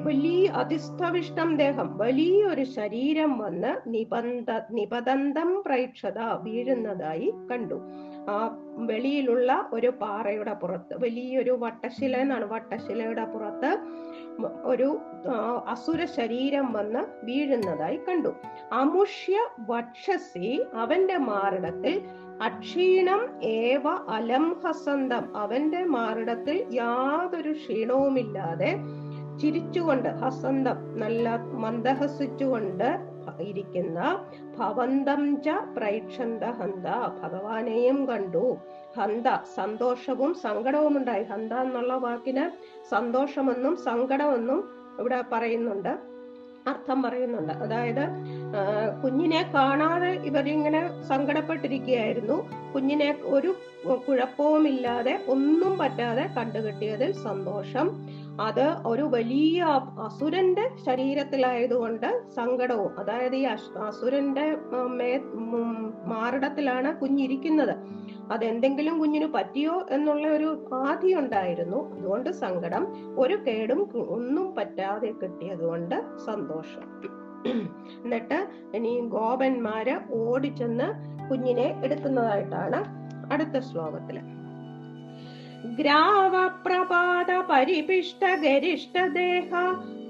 വലിയ 0.02 0.48
അതിസ്ഥവിഷ്ടം 0.48 1.56
ദേഹം. 1.56 1.98
വലിയൊരു 1.98 2.64
ശരീരം 2.64 3.38
വന്ന് 3.38 3.94
നിബന്ധ 3.94 4.46
നിബന്ധം 4.70 5.62
പ്രേക്ഷത 5.66 6.18
വീഴുന്നതായി 6.18 7.32
കണ്ടു. 7.52 7.80
ആ 8.28 8.56
വെളിയിലുള്ള 8.76 9.68
ഒരു 9.72 9.92
പാറയുടെ 10.00 10.54
പുറത്ത് 10.54 11.04
വലിയൊരു 11.04 11.50
വട്ടശില 11.50 12.16
എന്നാണ് 12.16 12.52
വട്ടശിലയുടെ 12.52 13.24
പുറത്ത് 13.24 13.78
ഒരു 14.64 14.98
അസുര 15.66 16.04
ശരീരം 16.04 16.72
വന്ന് 16.72 17.26
വീഴുന്നതായി 17.26 17.96
കണ്ടു. 17.96 18.28
അമുഷ്യ 18.72 19.48
വക്ഷസി 19.68 20.64
അവന്റെ 20.74 21.16
മാറിടത്തിൽ 21.16 22.02
അക്ഷീണം 22.42 23.42
ഏവ 23.42 23.88
അലംഹസന്തം. 24.08 25.36
അവന്റെ 25.36 25.84
മാറിടത്തിൽ 25.84 26.66
യാതൊരു 26.72 27.52
ക്ഷീണവുമില്ലാതെ 27.52 28.76
ചിരിച്ചുകൊണ്ട് 29.40 30.08
ഹസന്തം 30.08 31.00
നല്ല 31.00 31.36
മന്ദഹസിച്ചുകൊണ്ട് 31.36 33.18
ഇരിക്കുന്ന 33.40 34.24
ഭവന്തം 34.58 35.42
ച 35.42 35.48
പ്രൈക്ഷന്ത 35.48 36.44
ഹന്ത 36.44 36.86
ഭഗവാനെയും 37.22 38.06
കണ്ടു. 38.06 38.56
ഹന്ത 39.00 39.26
സന്തോഷവും 39.54 40.34
സങ്കടവും 40.34 40.96
ഉണ്ടായി 40.96 41.22
ഹന്ത 41.22 41.52
എന്നുള്ള 41.52 41.94
വാക്കിന് 41.94 42.44
സന്തോഷമെന്നും 42.90 43.76
സങ്കടമെന്നും 43.76 44.60
ഇവിടെ 45.00 45.24
പറയുന്നുണ്ട്. 45.32 45.88
അർത്ഥം 46.68 47.02
പറയുന്നുണ്ട്. 47.02 47.52
അതായത് 47.52 48.04
കുഞ്ഞിനെ 49.04 49.50
കാണാതെ 49.54 50.10
ഇവരിങ്ങനെ 50.30 51.02
സങ്കടപ്പെട്ടിരിക്കുകയായിരുന്നു. 51.02 52.48
കുഞ്ഞിനെ 52.74 53.18
ഒരു 53.22 53.54
കുഴപ്പവുമില്ലാതെ 54.08 55.24
ഒന്നും 55.28 55.78
പറ്റാതെ 55.78 56.24
കണ്ടുകിട്ടിയതിൽ 56.36 57.12
സന്തോഷം. 57.12 57.86
അത് 58.40 58.66
ഒരു 58.86 59.02
വലിയ 59.02 59.60
അസുരന്റെ 60.06 60.64
ശരീരത്തിലായതുകൊണ്ട് 60.86 62.06
സങ്കടവും 62.36 62.92
അതായത് 62.98 63.36
ഈ 63.36 63.44
അസുരന്റെ 63.88 64.56
മേ 64.98 65.10
മാറിടത്തിലാണ് 66.12 67.00
കുഞ്ഞിരിക്കുന്നത്. 67.00 67.74
അതെന്തെങ്കിലും 68.30 68.98
കുഞ്ഞിന് 68.98 69.28
പറ്റിയോ 69.34 69.86
എന്നുള്ള 69.90 70.26
ഒരു 70.28 70.48
ആധി 70.72 71.14
ഉണ്ടായിരുന്നു. 71.14 71.94
അതുകൊണ്ട് 71.94 72.30
സങ്കടം 72.30 72.84
ഒരു 73.18 73.38
കേടും 73.46 73.80
ഒന്നും 74.16 74.54
പറ്റാതെ 74.54 75.10
കിട്ടിയതുകൊണ്ട് 75.22 75.96
സന്തോഷം. 76.26 76.86
എന്നിട്ട് 78.04 78.38
ഇനി 78.74 79.00
ഗോപന്മാര് 79.16 79.94
ഓടിച്ചെന്ന് 80.20 80.88
കുഞ്ഞിനെ 81.30 81.68
എടുക്കുന്നതായിട്ടാണ് 81.84 82.80
അടുത്ത 83.32 83.58
ശ്ലോകത്തിൽ. 83.58 84.37
ഗ്രാവപ്രപാത 85.76 87.50
പരിപിഷ്ട 87.50 88.40
ഗരിഷ്ട 88.40 89.12
ദേഹ 89.12 89.50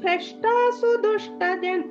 ഭ്രഷ്ടാസു 0.03 0.97
ദുഷ്ട 0.97 1.43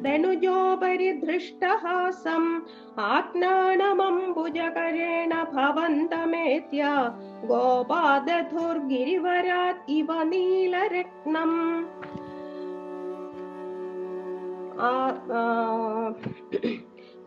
ധനുജോപരി 0.02 1.12
ധൃഷ്ടഹാസം 1.12 2.64
ആജ്ഞാനമംബുജകരേണ 2.98 5.48
ഭവന്തമേത്യ 5.54 7.10
ഗോപാദധുർഗിരിവരാത് 7.46 9.90
ഇവ 9.90 10.24
നീലരത്നം. 10.24 11.86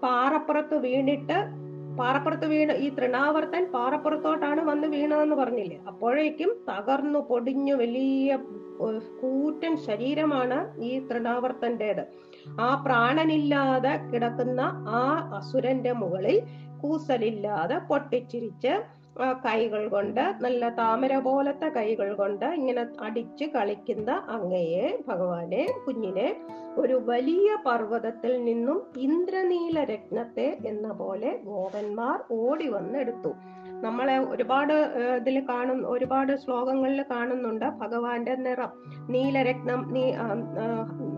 പാറപ്പുറത്ത് 0.03 0.77
വീണിട്ട് 0.77 1.60
പാറപ്പുറത്ത് 2.01 2.47
വീണ് 2.47 2.75
ഈ 2.85 2.89
തൃണാവർത്തൻ 2.95 3.63
പാറപ്പുറത്തോട്ടാണ് 3.75 4.61
വന്ന് 4.61 4.87
വീണതെന്ന് 4.87 5.37
പറഞ്ഞില്ലേ? 5.37 5.79
അപ്പോഴേക്കും 5.87 6.51
തകർന്നു 6.71 7.21
പൊടിഞ്ഞു 7.31 7.75
വലിയ 7.75 8.39
കൂറ്റൻ 9.21 9.75
ശരീരമാണ് 9.87 10.59
ഈ 10.89 10.93
തൃണാവർത്തന്റേത്. 11.09 12.03
ആ 12.61 12.69
പ്രാണനില്ലാതെ 12.87 13.95
കിടക്കുന്ന 14.13 14.61
ആ 15.01 15.03
അസുരന്റെ 15.39 15.93
മുകളിൽ 16.03 16.39
കൂസലില്ലാതെ 16.83 17.77
പൊട്ടിച്ചിരിച്ച് 17.91 18.73
കൈകൾ 19.45 19.83
കൊണ്ട് 19.89 20.23
നല്ല 20.45 20.63
താമര 20.79 21.15
പോലത്തെ 21.19 21.69
കൈകൾ 21.69 22.09
കൊണ്ട് 22.15 22.47
ഇങ്ങനെ 22.59 22.83
അടിച്ച് 23.07 23.47
കളിക്കുന്ന 23.55 24.11
അങ്ങയെ 24.37 24.87
ഭഗവാനെ 25.09 25.65
കുഞ്ഞിനെ 25.87 26.29
ഒരു 26.79 26.97
വലിയ 27.11 27.49
പർവതത്തിൽ 27.67 28.33
നിന്നും 28.45 28.79
ഇന്ദ്രനീല 29.07 29.79
രത്നത്തെ 29.85 30.49
എന്ന 30.71 30.89
പോലെ 31.01 31.31
ഗോപന്മാർ 31.45 32.19
ഓടി 32.41 32.69
വന്നെടുത്തു. 32.69 33.33
നമ്മളെ 33.85 34.17
ഒരുപാട് 34.33 34.75
ഇതിൽ 35.21 35.37
കാണും 35.51 35.79
ഒരുപാട് 35.89 36.33
ശ്ലോകങ്ങളിൽ 36.43 37.01
കാണുന്നുണ്ട് 37.11 37.67
ഭഗവാന്റെ 37.83 38.35
നിറം. 38.47 38.73
നീലരത്നം 39.15 39.83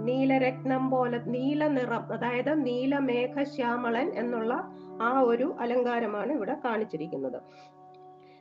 നീലരത്നം 0.08 0.84
പോലെ 0.90 1.20
നീല 1.34 1.66
നിറം 1.78 2.04
അതായത് 2.16 2.52
നീലമേഘശ്യാമളൻ 2.66 4.08
എന്നുള്ള 4.22 4.54
ആ 5.02 5.12
ഒരു 5.30 5.46
അലങ്കാരമാണ് 5.62 6.32
ഇവിടെ 6.32 6.56
കാണിച്ചിരിക്കുന്നത്. 6.64 7.38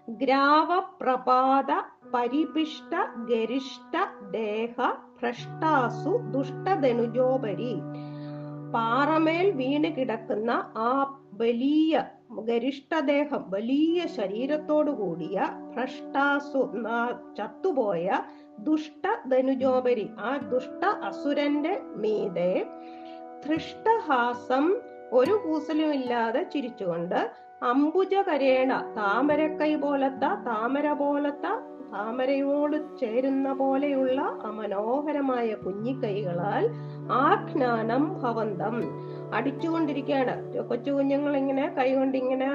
ഗ്രാവപ്രപാത 0.08 1.72
പരിപിഷ്ട 2.14 2.94
ഗരിഷ്ട 3.30 3.96
ദേഹ 4.32 4.76
ഭ്രഷ്ടാസു 5.20 6.14
ദുഷ്ടധനുജോപരി 6.34 7.74
പാറമേൽ 8.74 9.52
വീണ് 9.52 9.90
കിടക്കുന്ന 9.98 10.52
ആ 10.78 10.92
വലിയ 11.34 11.94
ഗരിഷ്ടദേഹം 12.46 13.44
വലിയ 13.50 14.06
ശരീരത്തോടു 14.08 14.92
കൂടിയ 14.92 15.38
ഭ്രഷ്ടാസു 15.74 16.62
ചത്തുപോയ 17.38 18.08
ദുഷ്ട 18.60 19.06
ധനുജോപരി. 19.26 20.06
ആ 20.20 20.32
ദുഷ്ട 20.38 20.86
അസുരന്റെ 21.02 21.74
മീതെ 21.96 22.52
ധൃഷ്ടഹാസം 23.46 24.66
ഒരു 25.12 25.36
കൂസലും 25.46 25.94
ഇല്ലാതെ 25.94 26.44
ചിരിച്ചുകൊണ്ട് 26.44 27.20
അംബുജകരേണ 27.62 28.71
താമരക്കൈ 28.97 29.76
പോലത്തെ 29.76 30.30
താമര 30.45 30.93
പോലത്തെ 30.93 31.52
താമരയോട് 31.93 32.76
ചേരുന്ന 33.00 33.54
പോലെയുള്ള 33.54 34.19
അമനോഹരമായ 34.21 34.58
മനോഹരമായ 34.60 35.54
കുഞ്ഞിക്കൈകളാൽ 35.56 36.63
ആജ്ഞാനം 37.12 38.04
ഭവന്തം. 38.21 38.76
അടിച്ചുകൊണ്ടിരിക്കുകയാണ്. 39.34 40.36
കൊച്ചു 40.69 40.91
കുഞ്ഞുങ്ങൾ 40.91 41.38
ഇങ്ങനെ 41.38 41.65
കൈകൊണ്ട് 41.67 42.17
ഇങ്ങനെ 42.17 42.50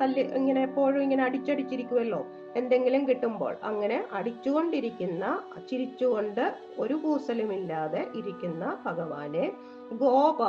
തല്ലി 0.00 0.20
ഇങ്ങനെ 0.20 0.60
എപ്പോഴും 0.62 1.02
ഇങ്ങനെ 1.02 1.22
അടിച്ചടിച്ചിരിക്കുമല്ലോ 1.24 2.20
എന്തെങ്കിലും 2.56 3.08
കിട്ടുമ്പോൾ 3.08 3.54
അങ്ങനെ 3.62 4.04
അടിച്ചുകൊണ്ടിരിക്കുന്ന 4.12 5.24
ചിരിച്ചുകൊണ്ട് 5.70 6.44
ഒരു 6.78 6.94
കൂസലുമില്ലാതെ 6.94 8.02
ഇരിക്കുന്ന 8.16 8.76
ഭഗവാനെ 8.86 9.46
ഗോപ 9.92 10.42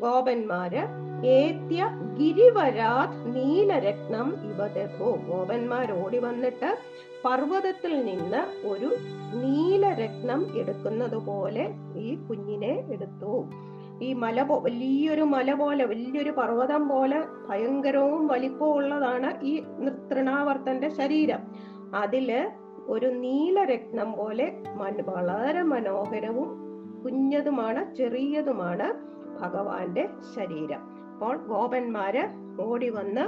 ഗോപന്മാര് 0.00 0.82
ഏത്യ 1.26 1.86
ഗിരിവരാത് 2.18 3.36
നീലരത്നം 3.36 4.28
ഇവതോ. 4.50 5.10
ഗോപന്മാർ 5.28 5.92
ഓടി 5.92 6.18
വന്നിട്ട് 6.18 6.78
പർവതത്തിൽ 7.24 8.04
നിന്ന് 8.04 8.66
ഒരു 8.66 8.90
നീലരത്നം 9.34 10.58
എടുക്കുന്നത് 10.58 11.16
പോലെ 11.16 11.64
ഈ 11.96 12.16
കുഞ്ഞിനെ 12.16 12.86
എടുത്തു. 12.92 13.44
ഈ 14.02 14.12
മല 14.12 14.42
പോ 14.42 14.58
വലിയൊരു 14.58 15.22
മല 15.22 15.54
പോലെ 15.54 15.84
വലിയൊരു 15.84 16.30
പർവതം 16.30 16.88
പോലെ 16.88 17.18
ഭയങ്കരവും 17.48 18.26
വലിപ്പവും 18.26 18.74
ഉള്ളതാണ് 18.74 19.40
ഈ 19.42 19.60
തൃണാവർത്തന്റെ 20.10 20.88
ശരീരം. 20.88 21.42
അതിൽ 21.94 22.50
ഒരു 22.86 23.06
നീലരത്നം 23.06 24.12
പോലെ 24.12 24.46
വളരെ 25.04 25.62
മനോഹരവും 25.62 26.50
കുഞ്ഞതുമാണ് 27.04 27.94
ചെറിയതുമാണ് 27.94 28.88
ഭഗവാന്റെ 29.40 30.08
ശരീരം. 30.36 30.82
അപ്പോൾ 31.12 31.36
ഗോപന്മാര് 31.36 32.24
ഓടി 32.60 32.88
വന്ന് 32.88 33.24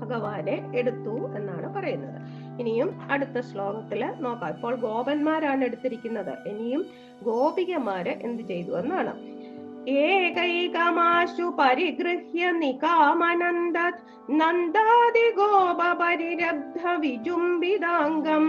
ഭഗവാനെ 0.00 0.70
എടുത്തു 0.74 1.14
എന്നാണ് 1.36 1.74
പറയുന്നത്. 1.74 2.18
ഇനിയും 2.60 2.88
അടുത്ത 3.10 3.40
ശ്ലോകത്തിൽ 3.40 4.04
നോക്കാം. 4.20 4.50
ഇപ്പോൾ 4.50 4.74
ഗോപന്മാരാണ് 4.76 5.64
എടുത്തിരിക്കുന്നത്. 5.64 6.48
ഇനിയും 6.48 6.82
ഗോപികമാര് 7.22 8.14
എന്ത് 8.22 8.42
ചെയ്തു 8.42 8.72
എന്നാണ്. 8.78 9.14
ഏകൈകമാശു 9.88 11.46
പരിഗൃഹ്യ 11.58 12.50
നികാമനന്ദത് 12.50 14.02
നന്ദാതി 14.30 15.24
ഗോപ 15.30 15.80
പരിരബ്ധ 15.92 16.82
വിജുംബിതാംഗം 17.00 18.44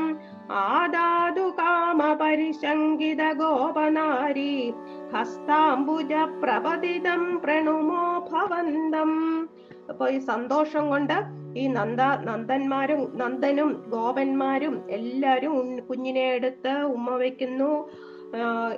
ആദാതു 0.51 1.45
കാമ 1.59 2.13
പരിശങ്കിത 2.13 3.21
ഗോപനാരി 3.33 4.73
ഹസ്താംബുജ 5.15 6.13
പ്രപതിതം 6.41 7.21
പ്രണുമോ 7.43 8.01
ഭവന്തം. 8.31 9.11
അപ്പൊ 9.89 10.05
ഈ 10.09 10.17
സന്തോഷം 10.29 10.83
കൊണ്ട് 10.89 11.17
ഈ 11.59 11.67
നന്ദ 11.67 12.01
നന്ദന്മാരും 12.27 13.01
നന്ദനും 13.17 13.69
ഗോപന്മാരും 13.93 14.75
എല്ലാരും 14.97 15.55
കുഞ്ഞിനെ 15.87 16.25
എടുത്ത് 16.37 16.73
ഉമ്മ 16.95 17.09
വയ്ക്കുന്നു. 17.21 17.71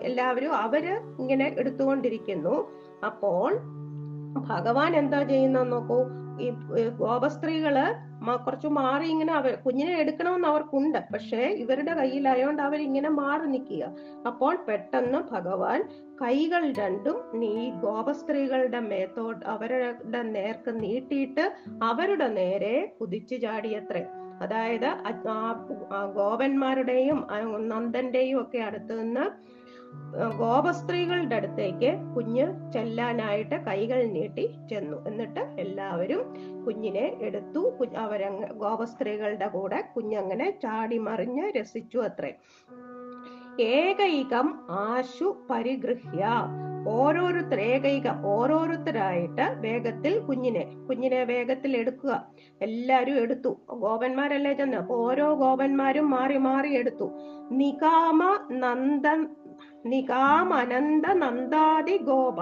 എല്ലാവരും 0.02 0.54
അവർ 0.66 0.86
ഇങ്ങനെ 1.20 1.48
എടുത്തുകൊണ്ടിരിക്കുന്നു. 1.58 2.56
അപ്പോൾ 3.06 3.50
ഭഗവാൻ 4.50 4.92
എന്താ 4.96 5.22
ചെയ്യുന്ന 5.24 5.64
നോക്കൂ. 5.64 6.00
ഈ 6.42 6.48
ഗോപസ്ത്രീകൾ 7.02 7.76
കുറച്ച് 8.46 8.70
മാറി 8.78 9.06
ഇങ്ങനെ 9.08 9.34
അവർ 9.34 9.54
കുഞ്ഞിനെ 9.66 9.94
എടുക്കണമെന്ന് 9.98 10.48
അവർക്കുണ്ട്. 10.48 11.00
പക്ഷേ 11.14 11.42
ഇവരുടെ 11.64 11.94
കയ്യിലായോണ്ട് 11.94 12.62
അവരിങ്ങനെ 12.62 13.10
മാറി 13.10 13.46
നിൽക്കുക. 13.46 13.84
അപ്പോൾ 14.28 14.54
പെട്ടെന്ന് 14.68 15.20
ഭഗവാൻ 15.32 15.82
കൈകൾ 16.22 16.64
രണ്ടും 16.80 17.18
നീ 17.40 17.54
ഗോപസ്ത്രീകളുടെ 17.70 18.80
മേത്തോട്ട് 18.80 19.44
അവരുടെ 19.46 20.22
നേർക്ക് 20.38 20.84
നീട്ടിയിട്ട് 20.84 21.46
അവരുടെ 21.84 22.28
നേരെ 22.40 22.76
കുതിച്ചു 23.02 23.36
ചാടിയത്രേ. 23.36 24.04
അതായത് 24.42 24.90
ഗോപന്മാരുടെയും 26.16 27.20
നന്ദന്റെയും 27.70 28.42
ഒക്കെ 28.42 28.58
അടുത്ത് 28.58 28.94
നിന്ന് 29.00 29.26
ഗോപസ്ത്രീകളുടെ 30.38 31.36
അടുത്തേക്ക് 31.36 32.16
കുഞ്ഞ് 32.16 32.72
ചെല്ലാനായിട്ട് 32.74 33.56
കൈകൾ 33.56 34.04
നീട്ടി 34.04 34.50
ചെന്നു. 34.70 35.08
എന്നിട്ട് 35.08 35.40
എല്ലാവരും 35.40 36.34
കുഞ്ഞിനെ 36.66 37.18
എടുത്തു. 37.22 37.78
അവരങ്ങ് 37.98 38.48
ഗോപസ്ത്രീകളുടെ 38.48 39.48
കൂടെ 39.48 39.84
കുഞ്ഞങ്ങനെ 39.96 40.60
ചാടി 40.64 40.98
മറിഞ്ഞ് 40.98 41.52
രസിച്ചു 41.60 41.98
അത്രേ. 41.98 42.34
ഏകൈകം 43.62 44.68
ആശു 44.70 45.46
പരിഗൃഹ്യ. 45.50 46.28
ഓരോരുത്തർ 46.90 47.60
ഏകൈക 47.60 48.04
ഓരോരുത്തരായിട്ട് 48.26 49.42
വേഗത്തിൽ 49.42 50.20
കുഞ്ഞിനെ 50.20 50.76
കുഞ്ഞിനെ 50.90 51.24
വേഗത്തിൽ 51.24 51.78
എടുക്കുക. 51.78 52.28
എല്ലാരും 52.62 53.20
എടുത്തു. 53.20 53.58
ഗോപന്മാരല്ലേ 53.70 54.54
ചെന്ന്? 54.54 54.78
അപ്പൊ 54.78 54.96
ഓരോ 54.96 55.34
ഗോപന്മാരും 55.34 56.10
മാറി 56.10 56.38
മാറി 56.38 56.78
എടുത്തു. 56.78 57.12
നികാമ 57.52 58.48
നന്ദൻ 58.52 59.30
നികാമനന്ദ 59.86 61.08
നന്ദാതി 61.14 61.98
ഗോപ 62.04 62.40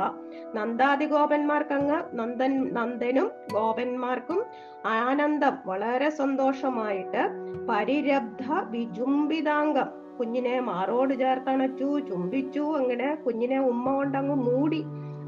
നന്ദാതി 0.55 1.05
ഗോപന്മാർക്കങ്ങ് 1.05 1.99
നന്ദൻ 2.13 2.73
നന്ദനും 2.73 3.27
ഗോപന്മാർക്കും 3.53 4.39
ആനന്ദം 4.85 5.55
വളരെ 5.65 6.09
സന്തോഷമായിട്ട് 6.09 7.23
പരിരബ്ധ 7.67 8.43
വിജുംബിതാംഗം 8.69 9.89
കുഞ്ഞിനെ 10.19 10.59
മാറോട് 10.59 11.19
ചേർത്തണച്ചു 11.19 11.99
ചുംബിച്ചു 12.09 12.77
അങ്ങനെ 12.77 13.15
കുഞ്ഞിനെ 13.15 13.59
ഉമ്മ 13.59 13.93
കൊണ്ടങ്ങ് 13.95 14.35
മൂടി. 14.45 14.81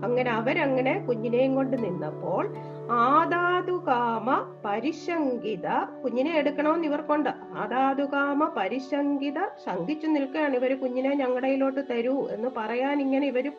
അങ്ങനെ 0.03 0.29
അവരങ്ങനെ 0.29 0.93
കുഞ്ഞിനെയും 1.07 1.55
കൊണ്ട് 1.55 1.83
നിന്നപ്പോൾ 1.83 2.43
ആദാതുകാമ 2.91 4.55
പരിശങ്കിത. 4.65 5.67
കുഞ്ഞിനെ 6.03 6.31
എടുക്കണമെന്ന് 6.31 6.85
ഇവർക്കുണ്ട്. 6.85 7.29
ആദാതുകാമ 7.57 8.53
പരിശങ്കിത 8.57 9.39
ശങ്കിച്ചു 9.65 10.07
നിൽക്കുകയാണ്. 10.07 10.55
ഇവർ 10.55 10.79
കുഞ്ഞിനെ 10.79 11.15
ഞങ്ങളുടെയിലോട്ട് 11.15 11.79
തരൂ 11.89 12.27
എന്ന് 12.27 12.49
പറയാൻ 12.57 13.01
ഇങ്ങനെ 13.01 13.27
ഇവർ 13.27 13.51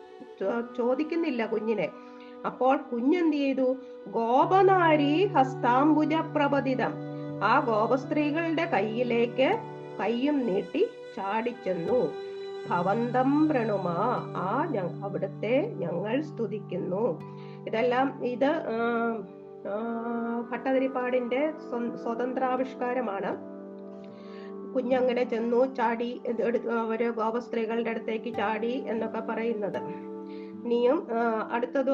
ചോദിക്കുന്നില്ല 0.77 1.45
കുഞ്ഞിനെ. 1.45 1.89
അപ്പോൾ 2.45 2.77
കുഞ്ഞെന്ത് 2.77 3.37
ചെയ്തു? 3.37 3.75
ഗോപനാരി 4.07 5.25
ഹസ്താംബുജ 5.25 6.15
പ്രപതിതം. 6.15 6.93
ആ 7.43 7.59
ഗോപസ്ത്രീകളുടെ 7.59 8.65
കയ്യിലേക്ക് 8.65 9.59
കയ്യും 9.99 10.45
നീട്ടി 10.45 10.87
ചാടിച്ചെന്നു. 11.17 12.13
ഭവന്തം 12.69 13.49
പ്രണുമ 13.49 13.87
ആ 14.37 14.67
അവിടുത്തെ 15.03 15.73
ഞങ്ങൾ 15.77 16.21
സ്തുതിക്കുന്നു. 16.21 17.21
ഇതെല്ലാം 17.69 18.25
ഇത് 18.25 18.51
ഭട്ടതിരിപ്പാടിന്റെ 20.51 21.51
സ്വ- 21.51 21.95
സ്വതന്ത്രാവിഷ്കാരമാണ്. 21.95 23.37
കുഞ്ഞങ്ങനെ 24.73 25.23
ചെന്നു 25.23 25.75
ചാടി 25.75 26.21
ഒരു 26.87 27.09
ഗോപസ്ത്രീകളുടെ 27.09 27.89
അടുത്തേക്ക് 27.89 28.33
ചാടി 28.35 28.83
എന്നൊക്കെ 28.87 29.19
പറയുന്നത്. 29.19 29.77
ഇനിയും 30.65 31.07
അടുത്തത് 31.51 31.91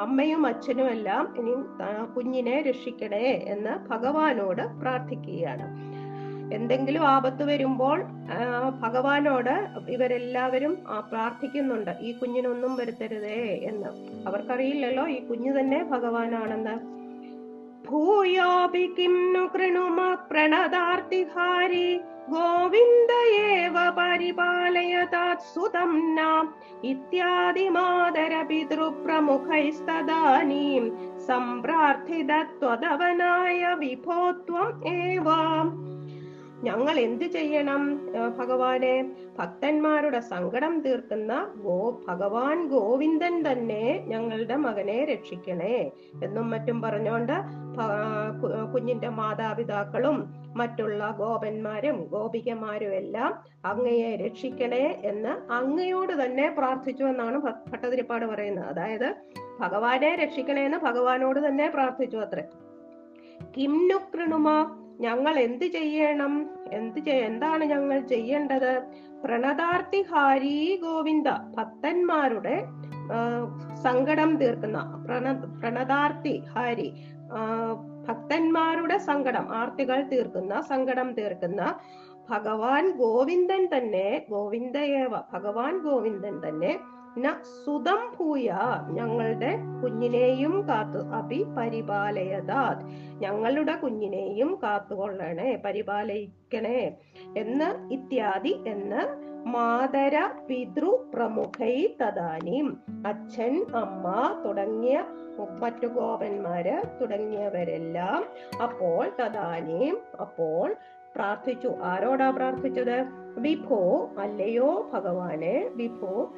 അമ്മയും 0.00 0.46
അച്ഛനും 0.46 0.86
എല്ലാം 0.86 1.34
ഇനിയും 1.38 1.78
കുഞ്ഞിനെ 2.16 2.62
രക്ഷിക്കണേ 2.62 3.44
എന്ന് 3.48 3.88
ഭഗവാനോട് 3.88 4.62
പ്രാർത്ഥിക്കുകയാണ്. 4.80 5.97
എന്തെങ്കിലും 6.52 7.00
ആപത്ത് 7.00 7.44
വരുമ്പോൾ 7.44 8.04
ഭഗവാനോട് 8.80 9.66
ഇവരെല്ലാവരും 9.88 10.78
പ്രാർത്ഥിക്കുന്നുണ്ട്. 11.08 11.90
ഈ 12.00 12.12
കുഞ്ഞിനൊന്നും 12.12 12.76
വരുത്തരുതേ 12.76 13.60
എന്ന്. 13.62 14.28
അവർക്കറിയില്ലല്ലോ 14.28 15.08
ഈ 15.08 15.26
കുഞ്ഞു 15.26 15.52
തന്നെ 15.52 15.84
ഭഗവാനാണെന്ന്. 15.84 16.98
ഭൂയോപി 17.88 18.94
കിം 18.98 19.50
കൃണുമ 19.54 20.16
പ്രണതാർത്തിഹാരി 20.30 22.00
ഗോവിന്ദയേവ 22.28 23.90
പരിപാലയതാത്സുതം 23.90 26.14
നാം. 26.14 26.54
ഇത്യാദി 26.84 27.68
മാതര 27.68 28.42
പിതൃപ്രമുഖൈസ്തദാനീം 28.42 30.98
സംപ്രാർത്ഥിത 31.26 32.32
ഏവാം. 34.88 35.97
ഞങ്ങൾ 36.62 37.00
എന്ത് 37.00 37.24
ചെയ്യണം 37.24 38.08
ഭഗവാനെ 38.38 39.10
ഭക്തന്മാരുടെ 39.38 40.20
സങ്കടം 40.20 40.80
തീർക്കുന്ന 40.80 41.46
ഗോ 41.56 42.00
ഭഗവാൻ 42.08 42.68
ഗോവിന്ദൻ 42.68 43.52
തന്നെ 43.52 44.04
ഞങ്ങളുടെ 44.06 44.56
മകനെ 44.56 45.04
രക്ഷിക്കണേ 45.04 45.92
എന്നും 46.24 46.50
മറ്റും 46.50 46.82
പറഞ്ഞുകൊണ്ട് 46.82 47.32
ഭ- 47.76 48.70
കുഞ്ഞിന്റെ 48.74 49.08
മാതാപിതാക്കളും 49.08 50.34
മറ്റുള്ള 50.56 51.10
ഗോപന്മാരും 51.18 52.06
ഗോപികമാരും 52.10 52.94
എല്ലാം 52.94 53.34
അങ്ങയെ 53.64 54.16
രക്ഷിക്കണേ 54.16 55.00
എന്ന് 55.04 55.52
അങ്ങയോട് 55.52 56.24
തന്നെ 56.24 56.54
പ്രാർത്ഥിച്ചു 56.58 57.04
എന്നാണ് 57.04 57.38
ഭട്ടതിരിപ്പാട് 57.72 58.26
പറയുന്നത്. 58.26 58.66
അതായത് 58.66 59.14
ഭഗവാനെ 59.60 60.14
രക്ഷിക്കണേ 60.14 60.64
എന്ന് 60.64 60.78
ഭഗവാനോട് 60.78 61.46
തന്നെ 61.46 61.68
പ്രാർത്ഥിച്ചു 61.68 62.16
അത്രേ. 62.16 62.44
കിംനു 63.56 63.94
ഞങ്ങൾ 64.98 65.34
എന്ത് 65.38 65.66
ചെയ്യണം? 65.66 66.34
എന്ത് 66.72 67.00
എന്താണ് 67.28 67.64
ഞങ്ങൾ 67.64 67.98
ചെയ്യേണ്ടത്? 68.06 68.72
പ്രണതാർത്ഥി 69.22 70.00
ഹാരി 70.10 70.56
ഗോവിന്ദ 70.82 71.28
ഭക്തന്മാരുടെ 71.56 72.56
സങ്കടം 73.82 74.30
തീർക്കുന്ന 74.36 74.78
പ്രണ 75.06 75.28
പ്രണതാർത്ഥി 75.60 76.34
ഹാരി 76.54 76.88
ഭക്തന്മാരുടെ 78.08 78.96
സങ്കടം 79.06 79.46
ആർത്തികൾ 79.52 79.98
തീർക്കുന്ന 80.12 80.60
സങ്കടം 80.62 81.08
തീർക്കുന്ന 81.12 81.62
ഭഗവാൻ 82.30 82.84
ഗോവിന്ദൻ 82.96 83.62
തന്നെ 83.74 84.06
ഗോവിന്ദയേവ 84.30 85.12
ഭഗവാൻ 85.32 85.74
ഗോവിന്ദൻ 85.78 86.34
തന്നെ 86.46 86.72
സുതം 87.26 88.16
ഭൂയ 88.18 88.52
ഞങ്ങളുടെ 88.90 89.58
കുഞ്ഞിനെയും 89.82 90.68
കാത്തു 90.68 90.98
അഭി 90.98 91.42
പരിപാലയതാത്. 91.58 92.84
ഞങ്ങളുടെ 93.22 93.76
കുഞ്ഞിനെയും 93.76 94.58
കാത്തുകൊള്ളണേ 94.62 95.62
പരിപാലിക്കണേ 95.64 96.96
എന്ന് 97.36 97.92
ഇത്യാദി 97.92 98.64
എന്ന് 98.66 99.28
മാതര 99.48 100.28
പിതൃ 100.48 100.96
പ്രമുഖൈ 101.14 101.86
തദാനിം. 102.02 102.78
അച്ഛൻ 103.06 103.66
അമ്മ 103.74 104.36
തുടങ്ങിയ 104.44 105.04
മറ്റു 105.60 105.86
ഗോപന്മാര് 105.86 106.82
തുടങ്ങിയവരെല്ലാം 107.00 108.24
അപ്പോൾ 108.62 109.10
തദാനിം 109.20 109.98
അപ്പോൾ 110.20 110.74
പ്രാർത്ഥിച്ചു. 111.14 111.68
ആരോടാ 111.82 112.30
പ്രാർത്ഥിച്ചത്? 112.30 113.06
വിഭോ 113.38 114.10
അല്ലയോ 114.18 114.90
ഭഗവാനെ? 114.94 115.70
വിഭോ 115.74 116.32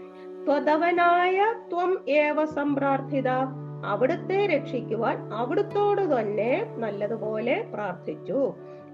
ത്വതവനായ 0.47 1.39
ത്വം 1.73 1.91
ഏവ 2.09 2.45
സംപ്രാർത്ഥിത. 2.45 3.29
അവിടുത്തെ 3.87 4.39
രക്ഷിക്കുവാൻ 4.47 5.17
അവിടുത്തോട് 5.35 6.03
തന്നെ 6.13 6.53
നല്ലതുപോലെ 6.77 7.57
പ്രാർത്ഥിച്ചു. 7.75 8.41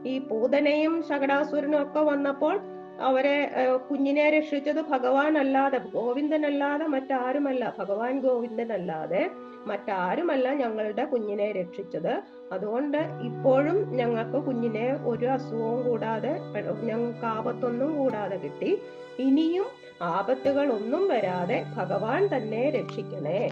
ഈ 0.06 0.18
പൂതനയും 0.18 0.94
ശകടാസുരനും 1.08 1.82
ഒക്കെ 1.82 2.00
വന്നപ്പോൾ 2.00 2.56
അവരെ 3.00 3.36
കുഞ്ഞിനെ 3.90 4.30
രക്ഷിച്ചത് 4.30 4.80
ഭഗവാൻ 4.80 5.38
അല്ലാതെ 5.38 5.78
ഗോവിന്ദൻ 5.94 6.46
അല്ലാതെ 6.46 6.86
മറ്റാരുമല്ല. 6.86 7.74
ഭഗവാൻ 7.78 8.20
ഗോവിന്ദനല്ലാതെ 8.20 9.22
മറ്റാരുമല്ല 9.66 10.48
ഞങ്ങളുടെ 10.54 11.04
കുഞ്ഞിനെ 11.04 11.52
രക്ഷിച്ചത്. 11.52 12.14
അതുകൊണ്ട് 12.52 12.98
ഇപ്പോഴും 13.28 13.78
ഞങ്ങൾക്ക് 13.96 14.38
കുഞ്ഞിനെ 14.46 14.86
ഒരു 15.10 15.26
അസുഖവും 15.26 15.80
കൂടാതെ 15.88 16.32
ഞങ്ങൾക്ക് 16.88 17.26
ആപത്തൊന്നും 17.26 17.90
കൂടാതെ 17.98 18.36
കിട്ടി. 18.36 18.70
ഇനിയും 19.18 19.68
ആപത്തുകൾ 20.02 20.72
ഒന്നും 20.72 21.08
വരാതെ 21.08 21.66
ഭഗവാൻ 21.76 22.28
തന്നെ 22.36 22.70
രക്ഷിക്കണേ 22.70 23.50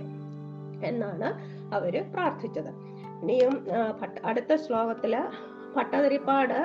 എന്നാണ് 0.84 1.28
അവർ 1.74 2.04
പ്രാർത്ഥിച്ചത്. 2.12 2.72
ഇനിയും 3.22 3.66
അടുത്ത 4.24 4.54
ശ്ലോകത്തിൽ 4.54 5.16
ഭട്ടതിരിപ്പാട് 5.76 6.58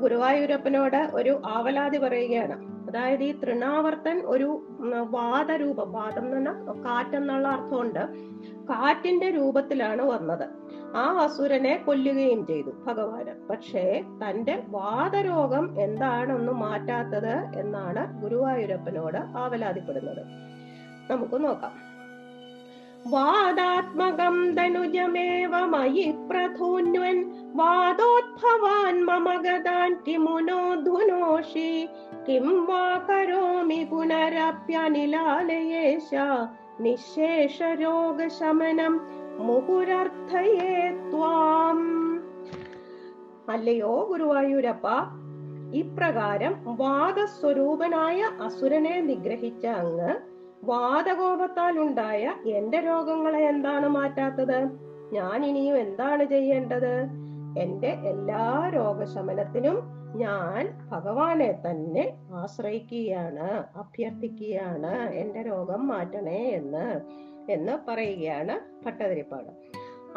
ഗുരുവായൂരപ്പനോട് 0.00 1.10
ഒരു 1.14 1.42
ആവലാതി 1.46 1.98
പറയുകയാണ്. 1.98 2.76
അതായത് 2.88 3.22
ഈ 3.22 3.40
തൃണാവർത്തൻ 3.40 4.22
ഒരു 4.26 4.66
വാദരൂപം 5.10 5.92
വാദം 5.92 6.36
എന്ന് 6.36 6.50
പറഞ്ഞാൽ 6.50 6.84
കാറ്റെന്നുള്ള 6.84 7.48
അർത്ഥമുണ്ട്. 7.48 7.98
കാറ്റിന്റെ 8.68 9.30
രൂപത്തിലാണ് 9.30 10.02
വന്നത്. 10.02 10.48
ആ 10.96 11.18
അസുരനെ 11.22 11.76
കൊല്ലുകയും 11.86 12.46
ചെയ്തു 12.46 12.70
ഭഗവാന്. 12.86 13.48
പക്ഷേ 13.48 14.04
തന്റെ 14.24 14.62
വാദരോഗം 14.68 15.80
എന്താണെന്ന് 15.80 16.52
മാറ്റാത്തത് 16.52 17.58
എന്നാണ് 17.58 18.22
ഗുരുവായൂരപ്പനോട് 18.22 19.18
ആവലാതിപ്പെടുന്നത്. 19.18 20.26
നമുക്ക് 21.10 21.44
നോക്കാം. 21.44 21.85
വാദാത്മകം 23.10 24.54
ധനുജമേവ 24.54 25.64
മയി 25.64 26.14
പ്രധൂന്വൻ 26.30 27.30
വാദോദ്ഭവാൻ 27.54 29.04
മമ 29.04 29.36
ഗതാൻ 29.36 29.96
കിമുനോ 30.06 30.74
ധുനോഷി. 30.74 31.88
കിം 32.28 32.64
വാ 32.64 33.06
കരോമി 33.10 33.86
പുനരപ്യനിലാലയേശ 33.90 36.14
നിശേഷ 36.80 37.62
രോഗശമനം 37.62 39.00
മുഹുരർത്ഥയേ 39.38 41.00
ത്വാം. 41.10 42.12
അല്ലയോ 43.48 44.06
ഗുരുവായൂരപ്പ 44.10 44.86
ഇപ്രകാരം 45.74 46.76
വാദസ്വരൂപനായ 46.76 48.30
അസുരനെ 48.44 49.00
നിഗ്രഹിച്ച 49.00 49.66
അങ്ങ് 49.66 50.35
വാദകോപത്താൽ 50.66 51.78
ഉണ്ടായ 51.78 52.34
എന്റെ 52.46 52.80
രോഗങ്ങളെ 52.80 53.38
എന്താണ് 53.38 53.88
മാറ്റാത്തത്? 53.88 54.68
ഞാൻ 55.12 55.46
ഇനിയും 55.46 55.78
എന്താണ് 55.78 56.24
ചെയ്യേണ്ടത്? 56.24 56.94
എന്റെ 57.58 57.88
എല്ലാ 57.88 58.70
രോഗശമനത്തിനും 58.74 59.80
ഞാൻ 60.16 60.88
ഭഗവാനെ 60.90 61.62
തന്നെ 61.70 62.16
ആശ്രയിക്കുകയാണ് 62.32 63.64
അഭ്യർത്ഥിക്കുകയാണ് 63.76 65.10
എന്റെ 65.12 65.42
രോഗം 65.42 65.88
മാറ്റണേ 65.88 66.48
എന്ന് 66.48 67.00
എന്ന് 67.52 67.78
പറയുകയാണ് 67.88 68.84
ഭട്ടതിരിപ്പാട്. 68.86 69.50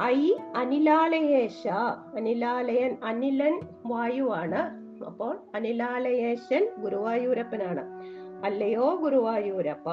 ഐ 0.02 0.34
അനിലാലയേശ 0.56 1.68
അനിലാലയൻ 2.16 2.98
അനിലൻ 3.04 3.60
വായുവാണ്. 3.86 4.62
അപ്പോൾ 5.06 5.38
അനിലാലയേശൻ 5.56 6.70
ഗുരുവായൂരപ്പനാണ്. 6.78 7.84
അല്ലയോ 8.46 8.96
ഗുരുവായൂരപ്പ 8.96 9.90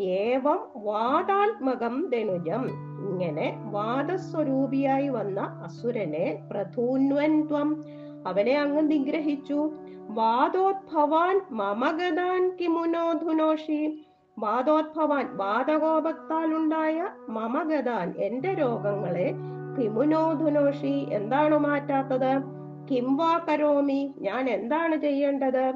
ഏവം 0.00 0.58
വാദാത്മകം 0.76 2.10
ധനുജം. 2.12 2.64
ഇങ്ങനെ 3.08 3.58
വാദസ്വരൂപിയായി 3.70 5.08
വന്ന 5.08 5.40
അസുരനെ 5.40 6.48
പ്രധൂന്വൻ 6.50 7.46
ത്വം. 7.46 7.84
അവനെ 8.26 8.58
അങ്ങ് 8.58 8.90
നിഗ്രഹിച്ചു. 8.90 9.72
വാദോദ്ഭവാൻ 10.08 11.40
മമഗതാൻ 11.50 12.56
കിമുനോധുനോഷി. 12.60 14.06
വാദോദ്ഭവാൻ 14.38 15.36
വാദകോപത്താലുണ്ടായ 15.36 17.08
മമഗതാൻ 17.28 18.14
എന്റെ 18.16 18.54
രോഗങ്ങളെ 18.54 19.34
കിമുനോധുനോഷി. 19.78 21.06
എന്താണ് 21.12 21.58
മാറ്റാത്തത്? 21.58 22.42
കിംവാ 22.90 23.38
കരോമി. 23.38 24.14
ഞാൻ 24.18 24.50
എന്താണ് 24.50 24.96
ചെയ്യേണ്ടത്? 24.96 25.74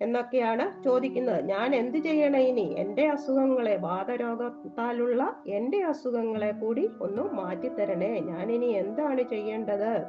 എന്നൊക്കെയാണ് 0.00 0.84
ചോദിക്കുന്നത്. 0.84 1.44
ഞാൻ 1.44 1.74
എന്ത് 1.74 1.98
ചെയ്യണം 1.98 2.38
ഇനി? 2.38 2.74
എന്റെ 2.78 3.08
അസുഖങ്ങളെ 3.08 3.76
വാദരോഗത്താലുള്ള 3.76 5.36
എന്റെ 5.46 5.82
അസുഖങ്ങളെ 5.84 6.50
കൂടി 6.52 6.90
ഒന്ന് 7.00 7.22
മാറ്റിത്തരണേ. 7.22 8.20
ഞാൻ 8.20 8.52
ഇനി 8.52 8.66
എന്താണ് 8.66 9.22
ചെയ്യേണ്ടത്? 9.22 10.04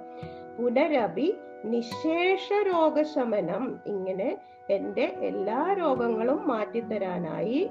പുനരഭി 0.60 1.38
നിശേഷ 1.66 2.54
രോഗശമനം 2.54 3.80
ഇങ്ങനെ 3.86 4.38
എന്റെ 4.70 5.02
എല്ലാ 5.02 5.76
രോഗങ്ങളും 5.80 6.48
മാറ്റിത്തരാനായി 6.48 7.70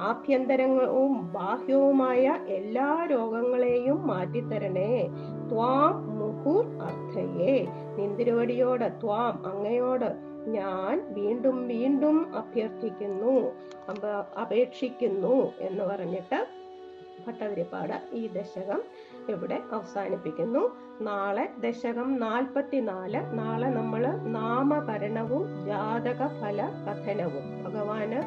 ആഭ്യന്തരങ്ങളും 0.00 1.32
ബാഹ്യവുമായ 1.32 2.38
എല്ലാ 2.48 3.06
രോഗങ്ങളെയും 3.10 4.06
മാറ്റിത്തരണേ. 4.06 5.08
ത്വാം 5.48 6.18
മുഹുർ 6.18 6.64
അർത്ഥയെ. 6.82 7.66
നിന്തിരുവടിയോട് 7.96 9.00
ത്വാം 9.00 9.46
അങ്ങയോട് 9.46 10.28
ഞാൻ 10.52 11.14
വീണ്ടും 11.14 11.68
വീണ്ടും 11.68 12.36
അഭ്യർത്ഥിക്കുന്നു 12.36 13.52
അപ- 13.90 14.38
അപേക്ഷിക്കുന്നു 14.40 15.52
എന്ന് 15.58 15.84
പറഞ്ഞിട്ട് 15.84 16.46
ഭട്ടതിരിപ്പാട് 17.26 18.02
ഈ 18.12 18.26
ദശകം 18.26 18.82
ഇവിടെ 19.28 19.62
അവസാനിപ്പിക്കുന്നു. 19.72 20.76
നാളെ 21.00 21.48
ദശകം 21.58 22.20
നാൽപ്പത്തിനാല് 22.20 23.38
നാളെ 23.38 23.66
നമ്മൾ 23.66 24.06
നാമകരണവും 24.06 25.66
ജാതക 25.66 26.26
ഫല 26.26 26.62
കഥനവും. 26.62 27.64
ഭഗവാന് 27.64 28.22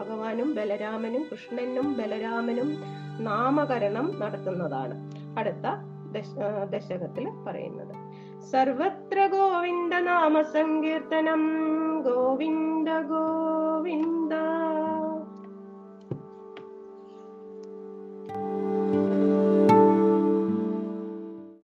ഭഗവാനും 0.00 0.54
ബലരാമനും 0.54 1.26
കൃഷ്ണനും 1.32 1.96
ബലരാമനും 1.96 2.74
നാമകരണം 3.18 4.20
നടത്തുന്നതാണ്. 4.20 5.10
അടുത്ത 5.38 5.66
ദശ 6.12 6.38
ദശകത്തിൽ 6.70 7.30
പറയുന്നത്. 7.46 8.03
सर्वत्र 8.44 9.28
गोविन्दनामसङ्कीर्तनं 9.28 12.02
गोविन्द 12.02 13.12
गोविन्द। 13.12 14.63